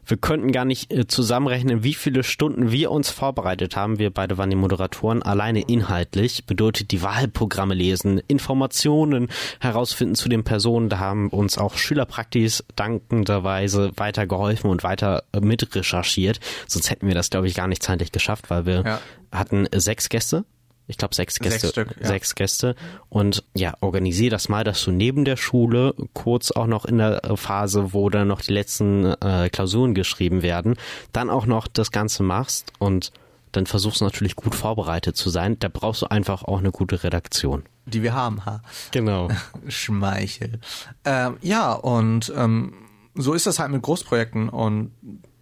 [0.06, 4.00] wir könnten gar nicht äh, zusammenrechnen, wie viele Stunden wir uns vorbereitet haben.
[4.00, 9.30] Wir beide waren die Moderatoren, alleine inhaltlich, bedeutet die Wahlprogramme lesen, Informationen
[9.60, 10.90] herausfinden zu den Personen.
[10.90, 16.40] Da haben uns auch Schülerpraktis dankenderweise weitergeholfen und weiter äh, mitrecherchiert.
[16.68, 19.00] Sonst hätten wir das, glaube ich, gar nicht zeitlich geschafft, weil wir ja.
[19.32, 20.46] hatten sechs Gäste
[20.90, 22.08] ich glaube sechs Gäste, sechs, Stück, ja.
[22.08, 22.76] sechs Gäste
[23.10, 27.22] und ja, organisier das mal, dass du neben der Schule kurz auch noch in der
[27.36, 30.76] Phase, wo dann noch die letzten äh, Klausuren geschrieben werden,
[31.14, 33.12] dann auch noch das Ganze machst und
[33.52, 35.58] dann versuchst du natürlich gut vorbereitet zu sein.
[35.60, 37.64] Da brauchst du einfach auch eine gute Redaktion.
[37.86, 38.62] Die wir haben, ha.
[38.92, 39.30] Genau.
[39.68, 40.60] Schmeichel.
[41.06, 42.74] Ähm, ja, und ähm,
[43.16, 44.92] so ist das halt mit Großprojekten und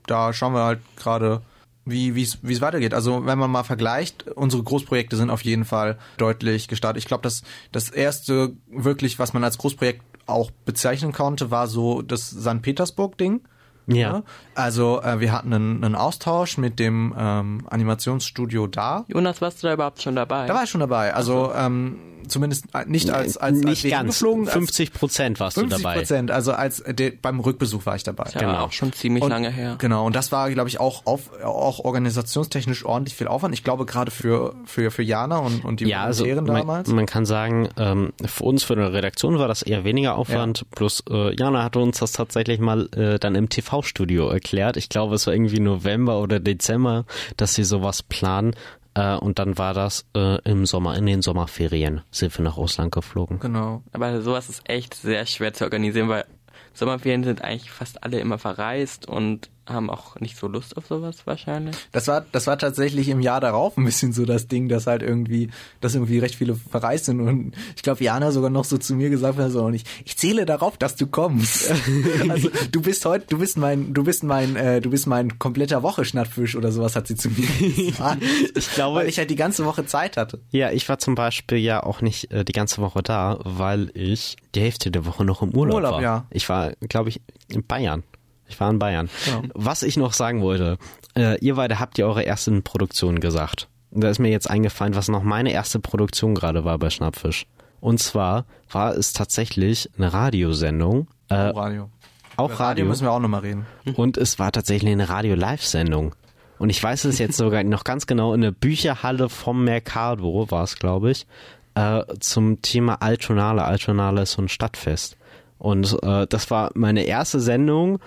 [0.06, 1.42] da schauen wir halt gerade,
[1.90, 2.94] wie wie es weitergeht.
[2.94, 7.02] Also wenn man mal vergleicht, unsere Großprojekte sind auf jeden Fall deutlich gestartet.
[7.02, 12.02] Ich glaube, das das erste wirklich, was man als Großprojekt auch bezeichnen konnte, war so
[12.02, 12.62] das St.
[12.62, 13.42] Petersburg Ding.
[13.88, 14.24] Ja.
[14.56, 19.06] Also äh, wir hatten einen, einen Austausch mit dem ähm, Animationsstudio da.
[19.08, 20.48] Jonas, warst du da überhaupt schon dabei?
[20.48, 21.14] Da war ich schon dabei.
[21.14, 24.08] Also ähm, zumindest nicht als als, nicht als ganz.
[24.20, 24.48] geflogen.
[24.48, 25.96] 50 Prozent warst 50 du dabei.
[25.96, 28.30] 50 Prozent, also als de, beim Rückbesuch war ich dabei.
[28.34, 28.60] Ja, genau.
[28.66, 29.76] auch schon ziemlich und, lange her.
[29.80, 33.54] Genau, und das war, glaube ich, auch auf, auch organisationstechnisch ordentlich viel Aufwand.
[33.54, 36.88] Ich glaube gerade für für für Jana und und die ja, also damals.
[36.88, 40.60] Man, man kann sagen, ähm, für uns für eine Redaktion war das eher weniger Aufwand.
[40.60, 40.66] Ja.
[40.72, 44.78] Plus äh, Jana hatte uns das tatsächlich mal äh, dann im TV-Studio erklärt.
[44.78, 47.06] Ich glaube, es war irgendwie November oder Dezember,
[47.38, 48.56] dass sie sowas planen.
[48.94, 52.92] Äh, und dann war das äh, im Sommer, in den Sommerferien sind wir nach Russland
[52.92, 53.40] geflogen.
[53.40, 53.84] Genau.
[53.92, 56.26] Aber sowas ist echt sehr schwer zu organisieren, weil
[56.74, 61.26] Sommerferien sind eigentlich fast alle immer verreist und haben auch nicht so Lust auf sowas
[61.26, 61.76] wahrscheinlich.
[61.92, 65.02] Das war, das war tatsächlich im Jahr darauf ein bisschen so das Ding, dass halt
[65.02, 65.50] irgendwie,
[65.82, 69.10] dass irgendwie recht viele verreist sind und ich glaube, Jana sogar noch so zu mir
[69.10, 71.72] gesagt hat, so, und ich, ich zähle darauf, dass du kommst.
[72.30, 75.84] also du bist heute, du bist mein, du bist mein, äh, du bist mein kompletter
[75.84, 78.24] Woche Schnattfisch oder sowas hat sie zu mir gesagt.
[78.56, 80.40] ich glaube, weil ich halt die ganze Woche Zeit hatte.
[80.52, 84.38] Ja, ich war zum Beispiel ja auch nicht äh, die ganze Woche da, weil ich
[84.56, 86.02] die Hälfte der Woche noch im Urlaub, Urlaub war.
[86.02, 86.26] Ja.
[86.32, 88.04] Ich war, glaube ich, in Bayern.
[88.48, 89.10] Ich war in Bayern.
[89.26, 89.44] Genau.
[89.54, 90.78] Was ich noch sagen wollte,
[91.16, 93.68] äh, ihr beide habt ja eure ersten Produktionen gesagt.
[93.92, 97.46] Da ist mir jetzt eingefallen, was noch meine erste Produktion gerade war bei Schnappfisch.
[97.80, 101.08] Und zwar war es tatsächlich eine Radiosendung.
[101.30, 101.90] Äh, oh, Radio.
[102.36, 102.60] Auch Radio.
[102.60, 103.66] Radio müssen wir auch nochmal reden.
[103.96, 106.16] Und es war tatsächlich eine Radio-Live-Sendung.
[106.60, 110.64] Und ich weiß es jetzt sogar noch ganz genau, in der Bücherhalle vom Mercado war
[110.64, 111.28] es, glaube ich,
[111.76, 113.64] äh, zum Thema Altonale.
[113.64, 115.18] Altonale ist so ein Stadtfest.
[115.60, 118.00] Und äh, das war meine erste Sendung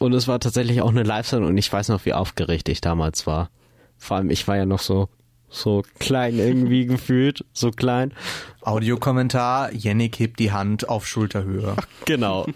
[0.00, 3.26] und es war tatsächlich auch eine Live-Sendung und ich weiß noch, wie aufgeregt ich damals
[3.26, 3.50] war.
[3.96, 5.08] Vor allem, ich war ja noch so,
[5.48, 8.12] so klein irgendwie gefühlt, so klein.
[8.62, 11.74] Audiokommentar, Yannick hebt die Hand auf Schulterhöhe.
[12.04, 12.46] Genau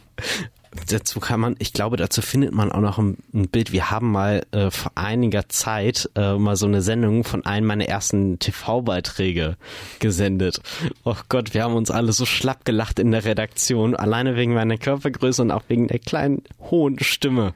[0.88, 3.72] dazu kann man, ich glaube, dazu findet man auch noch ein, ein Bild.
[3.72, 7.86] Wir haben mal äh, vor einiger Zeit äh, mal so eine Sendung von einem meiner
[7.86, 9.56] ersten TV-Beiträge
[9.98, 10.60] gesendet.
[11.04, 14.78] Oh Gott, wir haben uns alle so schlapp gelacht in der Redaktion, alleine wegen meiner
[14.78, 17.54] Körpergröße und auch wegen der kleinen, hohen Stimme.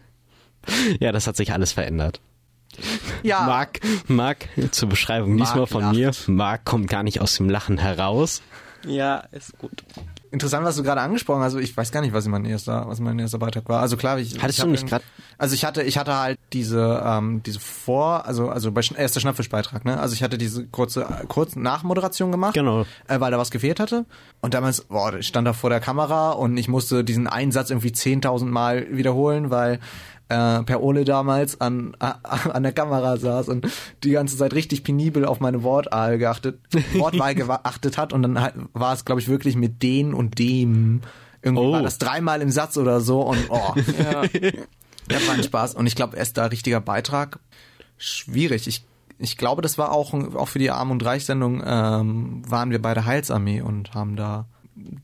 [1.01, 2.21] Ja, das hat sich alles verändert.
[3.23, 3.47] Ja.
[3.47, 5.95] Marc, Marc, zur Beschreibung diesmal von lacht.
[5.95, 6.13] mir.
[6.27, 8.43] Marc kommt gar nicht aus dem Lachen heraus.
[8.85, 9.85] Ja, ist gut
[10.31, 11.55] interessant, was du gerade angesprochen hast.
[11.55, 13.81] Also ich weiß gar nicht, was mein erster, was mein erster Beitrag war.
[13.81, 15.05] Also klar, ich hattest ich du nicht gerade?
[15.39, 19.85] Also ich hatte, ich hatte halt diese, ähm, diese Vor, also also bei erster Schnappfischbeitrag,
[19.85, 19.99] ne?
[19.99, 24.07] Also ich hatte diese kurze, kurze Nachmoderation gemacht, genau, äh, weil da was gefehlt hatte.
[24.41, 27.91] Und damals, boah, ich stand da vor der Kamera und ich musste diesen Einsatz irgendwie
[27.91, 29.81] 10.000 Mal wiederholen, weil
[30.29, 33.67] äh, Per Ole damals an, an der Kamera saß und
[34.03, 36.61] die ganze Zeit richtig penibel auf meine Wortwahl geachtet,
[36.95, 41.01] Wortwahl geachtet hat und dann war es, glaube ich, wirklich mit den und dem.
[41.43, 41.73] Irgendwie Oh.
[41.73, 43.75] war das dreimal im Satz oder so und oh.
[43.99, 44.23] Ja.
[45.09, 45.75] Das war ein Spaß.
[45.75, 47.39] Und ich glaube, erst da richtiger Beitrag,
[47.97, 48.67] schwierig.
[48.67, 48.85] Ich,
[49.19, 52.95] ich glaube, das war auch, auch für die Arm- und Reich-Sendung, ähm, waren wir bei
[52.95, 54.47] der Heilsarmee und haben da,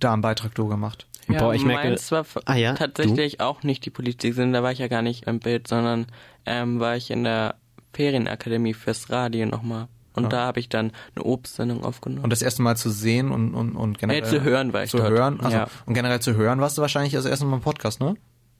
[0.00, 1.06] da einen Beitrag drüber gemacht.
[1.28, 4.62] Ja, Boah, ich merke- meins war Ah ja, tatsächlich auch nicht die Politik, sondern da
[4.62, 6.06] war ich ja gar nicht im Bild, sondern
[6.46, 7.54] ähm, war ich in der
[7.92, 9.88] Ferienakademie fürs Radio nochmal.
[10.14, 12.24] Und da habe ich dann eine Obstsendung aufgenommen.
[12.24, 14.20] Und das erste Mal zu sehen und, und, und generell.
[14.20, 15.10] Nee, zu hören war ich Zu dort.
[15.10, 15.68] hören, also, Ja.
[15.86, 18.14] und generell zu hören warst du wahrscheinlich das erste Mal im Podcast, ne?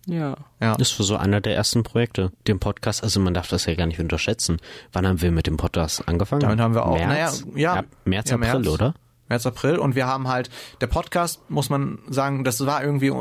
[0.07, 0.35] ja.
[0.61, 0.77] Ja.
[0.77, 2.33] Das war so einer der ersten Projekte.
[2.49, 4.57] Den Podcast, also man darf das ja gar nicht unterschätzen.
[4.93, 6.41] Wann haben wir mit dem Podcast angefangen?
[6.41, 7.45] Damit haben wir auch, März?
[7.45, 7.83] naja, ja.
[8.07, 8.69] März, Ja, April, März.
[8.69, 8.95] oder?
[9.29, 10.51] März, April und wir haben halt,
[10.81, 13.13] der Podcast, muss man sagen, das war irgendwie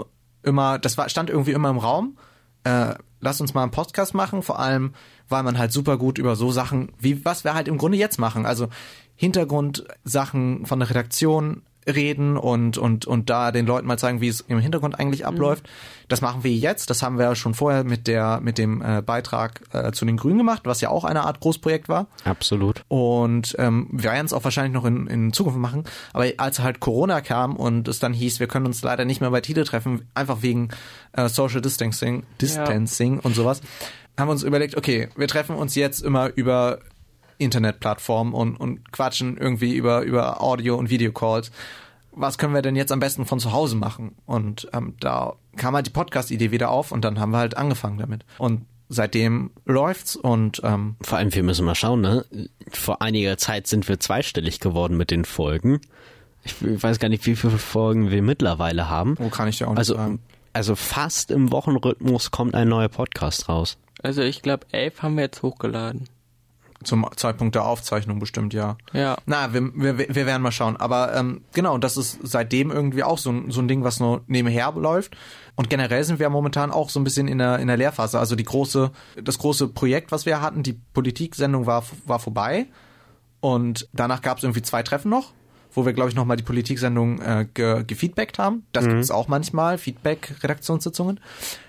[0.43, 2.17] immer, das war, stand irgendwie immer im Raum.
[2.63, 4.93] Äh, lass uns mal einen Podcast machen, vor allem,
[5.29, 8.19] weil man halt super gut über so Sachen, wie was wir halt im Grunde jetzt
[8.19, 8.67] machen, also
[9.15, 14.41] Hintergrundsachen von der Redaktion reden und, und, und da den Leuten mal zeigen, wie es
[14.41, 15.67] im Hintergrund eigentlich abläuft.
[16.07, 16.89] Das machen wir jetzt.
[16.89, 20.17] Das haben wir ja schon vorher mit der, mit dem äh, Beitrag äh, zu den
[20.17, 22.07] Grünen gemacht, was ja auch eine Art Großprojekt war.
[22.23, 22.83] Absolut.
[22.87, 25.85] Und ähm, wir werden es auch wahrscheinlich noch in, in Zukunft machen.
[26.13, 29.31] Aber als halt Corona kam und es dann hieß, wir können uns leider nicht mehr
[29.31, 30.69] bei Tide treffen, einfach wegen
[31.13, 33.61] äh, Social Distancing, Distancing und sowas,
[34.19, 36.79] haben wir uns überlegt, okay, wir treffen uns jetzt immer über
[37.41, 41.51] Internetplattformen und, und quatschen irgendwie über, über Audio- und Videocalls.
[42.13, 44.15] Was können wir denn jetzt am besten von zu Hause machen?
[44.25, 47.97] Und ähm, da kam halt die Podcast-Idee wieder auf und dann haben wir halt angefangen
[47.97, 48.25] damit.
[48.37, 52.25] Und seitdem läuft's und ähm, Vor allem, wir müssen mal schauen, ne?
[52.69, 55.79] Vor einiger Zeit sind wir zweistellig geworden mit den Folgen.
[56.43, 59.15] Ich weiß gar nicht, wie viele Folgen wir mittlerweile haben.
[59.19, 60.19] wo kann ich dir auch nicht Also, sagen.
[60.53, 63.77] also fast im Wochenrhythmus kommt ein neuer Podcast raus.
[64.03, 66.09] Also ich glaube, elf haben wir jetzt hochgeladen.
[66.83, 68.77] Zum Zeitpunkt der Aufzeichnung bestimmt, ja.
[68.93, 69.17] Ja.
[69.25, 70.77] Na, wir, wir, wir werden mal schauen.
[70.77, 74.21] Aber ähm, genau, das ist seitdem irgendwie auch so ein, so ein Ding, was nur
[74.27, 75.15] nebenher läuft.
[75.55, 78.19] Und generell sind wir momentan auch so ein bisschen in der, in der Lehrphase.
[78.19, 78.91] Also die große,
[79.23, 82.67] das große Projekt, was wir hatten, die Politiksendung war, war vorbei.
[83.41, 85.33] Und danach gab es irgendwie zwei Treffen noch,
[85.73, 88.65] wo wir, glaube ich, nochmal die Politiksendung äh, ge, gefeedbackt haben.
[88.71, 91.19] Das gibt es auch manchmal, Feedback-Redaktionssitzungen.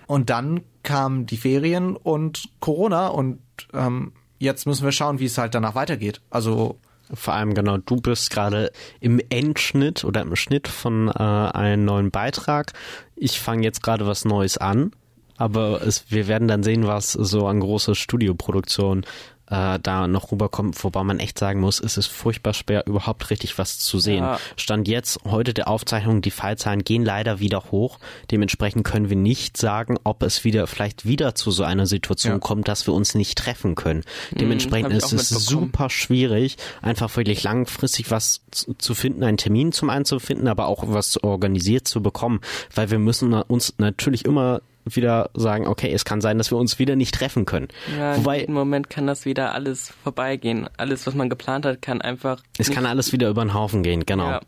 [0.07, 3.41] Und dann kamen die Ferien und Corona und
[3.73, 4.13] ähm,
[4.43, 6.21] jetzt müssen wir schauen, wie es halt danach weitergeht.
[6.31, 6.79] Also
[7.15, 12.11] Vor allem genau, du bist gerade im Endschnitt oder im Schnitt von äh, einem neuen
[12.11, 12.73] Beitrag.
[13.17, 14.93] Ich fange jetzt gerade was Neues an,
[15.37, 19.05] aber es, wir werden dann sehen, was so an große Studioproduktion
[19.53, 23.59] äh, da noch rüberkommt, wobei man echt sagen muss, es ist furchtbar schwer, überhaupt richtig
[23.59, 24.25] was zu sehen.
[24.25, 24.39] Ja.
[24.57, 27.99] Stand jetzt heute der Aufzeichnung, die Fallzahlen gehen leider wieder hoch.
[28.31, 32.39] Dementsprechend können wir nicht sagen, ob es wieder vielleicht wieder zu so einer Situation Ja.
[32.39, 34.05] kommt, dass wir uns nicht treffen können.
[34.31, 38.41] Dementsprechend hab ich ist es super schwierig, einfach wirklich langfristig was
[38.79, 42.41] zu finden, einen Termin zum einen zu finden, aber auch was organisiert zu bekommen,
[42.75, 46.79] weil wir müssen uns natürlich immer wieder sagen, okay, es kann sein, dass wir uns
[46.79, 47.69] wieder nicht treffen können.
[47.99, 50.69] Ja, im Wobei Wobei, Moment kann das wieder alles vorbeigehen.
[50.77, 52.41] Alles, was man geplant hat, kann einfach.
[52.59, 54.29] es nicht- kann alles wieder über den Haufen gehen, genau.
[54.29, 54.41] Ja.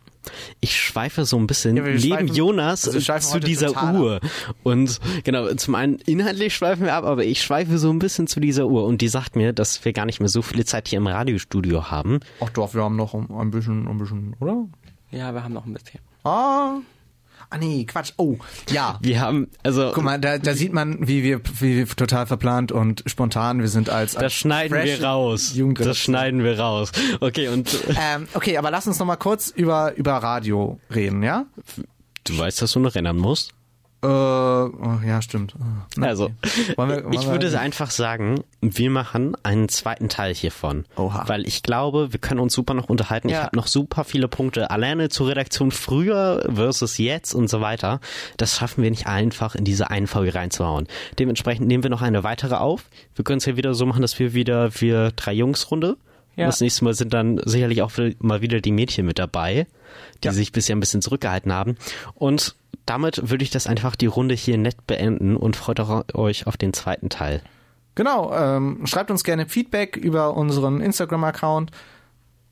[0.59, 4.19] Ich schweife so ein bisschen Ja, wir neben schweifen- Jonas also zu dieser Uhr.
[4.63, 8.39] Und genau, zum einen inhaltlich schweifen wir ab, aber ich schweife so ein bisschen zu
[8.39, 10.97] dieser Uhr und die sagt mir, dass wir gar nicht mehr so viele Zeit hier
[10.97, 12.21] im Radiostudio haben.
[12.41, 14.65] Ach doch, wir haben noch ein bisschen, ein bisschen, oder?
[15.11, 15.99] Ja, wir haben noch ein bisschen.
[16.23, 16.77] Ah.
[17.49, 18.13] Ah nee, Quatsch.
[18.17, 18.37] Oh,
[18.69, 18.97] ja.
[19.01, 22.71] Wir haben, also Guck mal, da, da sieht man, wie wir, wie wir total verplant
[22.71, 24.13] und spontan wir sind als.
[24.13, 25.53] Das als schneiden fresh wir raus.
[25.75, 26.91] Das schneiden wir raus.
[27.19, 31.23] Okay, und äh, Ähm, okay, aber lass uns noch mal kurz über, über Radio reden,
[31.23, 31.45] ja?
[32.25, 33.53] du weißt, dass du noch erinnern musst?
[34.03, 35.55] Äh, oh, ja, stimmt.
[35.97, 36.29] Na, Also.
[36.75, 40.85] Wollen wir- wollen ich würde einfach sagen, wir machen einen zweiten Teil hiervon.
[40.95, 41.23] Oha.
[41.27, 43.29] Weil ich glaube, wir können uns super noch unterhalten.
[43.29, 43.43] Ich Ja.
[43.45, 44.69] habe noch super viele Punkte.
[44.69, 47.99] Alleine zur Redaktion früher versus jetzt und so weiter.
[48.37, 50.87] Das schaffen wir nicht einfach in diese eine Folge reinzuhauen.
[51.17, 52.83] Dementsprechend nehmen wir noch eine weitere auf.
[53.15, 55.97] Wir können es ja wieder so machen, dass wir wieder wir drei Jungs Runde.
[56.35, 56.47] Ja.
[56.47, 59.67] Das nächste Mal sind dann sicherlich auch mal wieder die Mädchen mit dabei,
[60.21, 60.33] die Ja.
[60.33, 61.77] sich bisher ein bisschen zurückgehalten haben.
[62.13, 62.55] Und
[62.85, 65.79] damit würde ich das einfach die Runde hier nett beenden und freut
[66.15, 67.41] euch auf den zweiten Teil.
[67.95, 71.71] Genau, ähm, schreibt uns gerne Feedback über unseren Instagram-Account.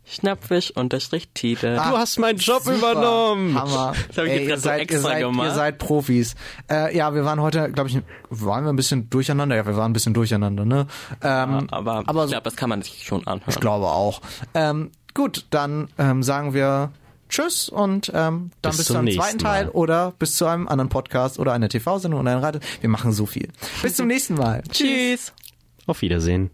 [0.06, 1.80] Schnappfisch unterstrich Tide.
[1.80, 3.58] Ah, du hast meinen Job Super, übernommen.
[3.58, 3.94] Hammer.
[4.10, 5.56] Das hab ich Ey, jetzt ihr, seid, ihr, extra seid, ihr gemacht.
[5.56, 6.36] seid Profis.
[6.70, 9.56] Äh, ja, wir waren heute, glaube ich, waren wir ein bisschen durcheinander.
[9.56, 10.88] Ja, wir waren ein bisschen durcheinander, ne?
[11.22, 13.50] Ähm, aber, aber ich glaube, das kann man sich schon anhören.
[13.50, 14.22] ich glaube auch.
[14.54, 16.92] Ähm, gut, dann ähm, sagen wir
[17.34, 19.72] tschüss und ähm, dann Bis bis, zum zweiten Teil Mal.
[19.72, 22.62] oder bis zu einem anderen Podcast oder einer TV-Sendung oder einem Radio.
[22.80, 23.50] Wir machen so viel.
[23.82, 24.64] Bis zum nächsten Mal.
[24.72, 25.34] Tschüss.
[25.88, 26.52] Auf Wiedersehen.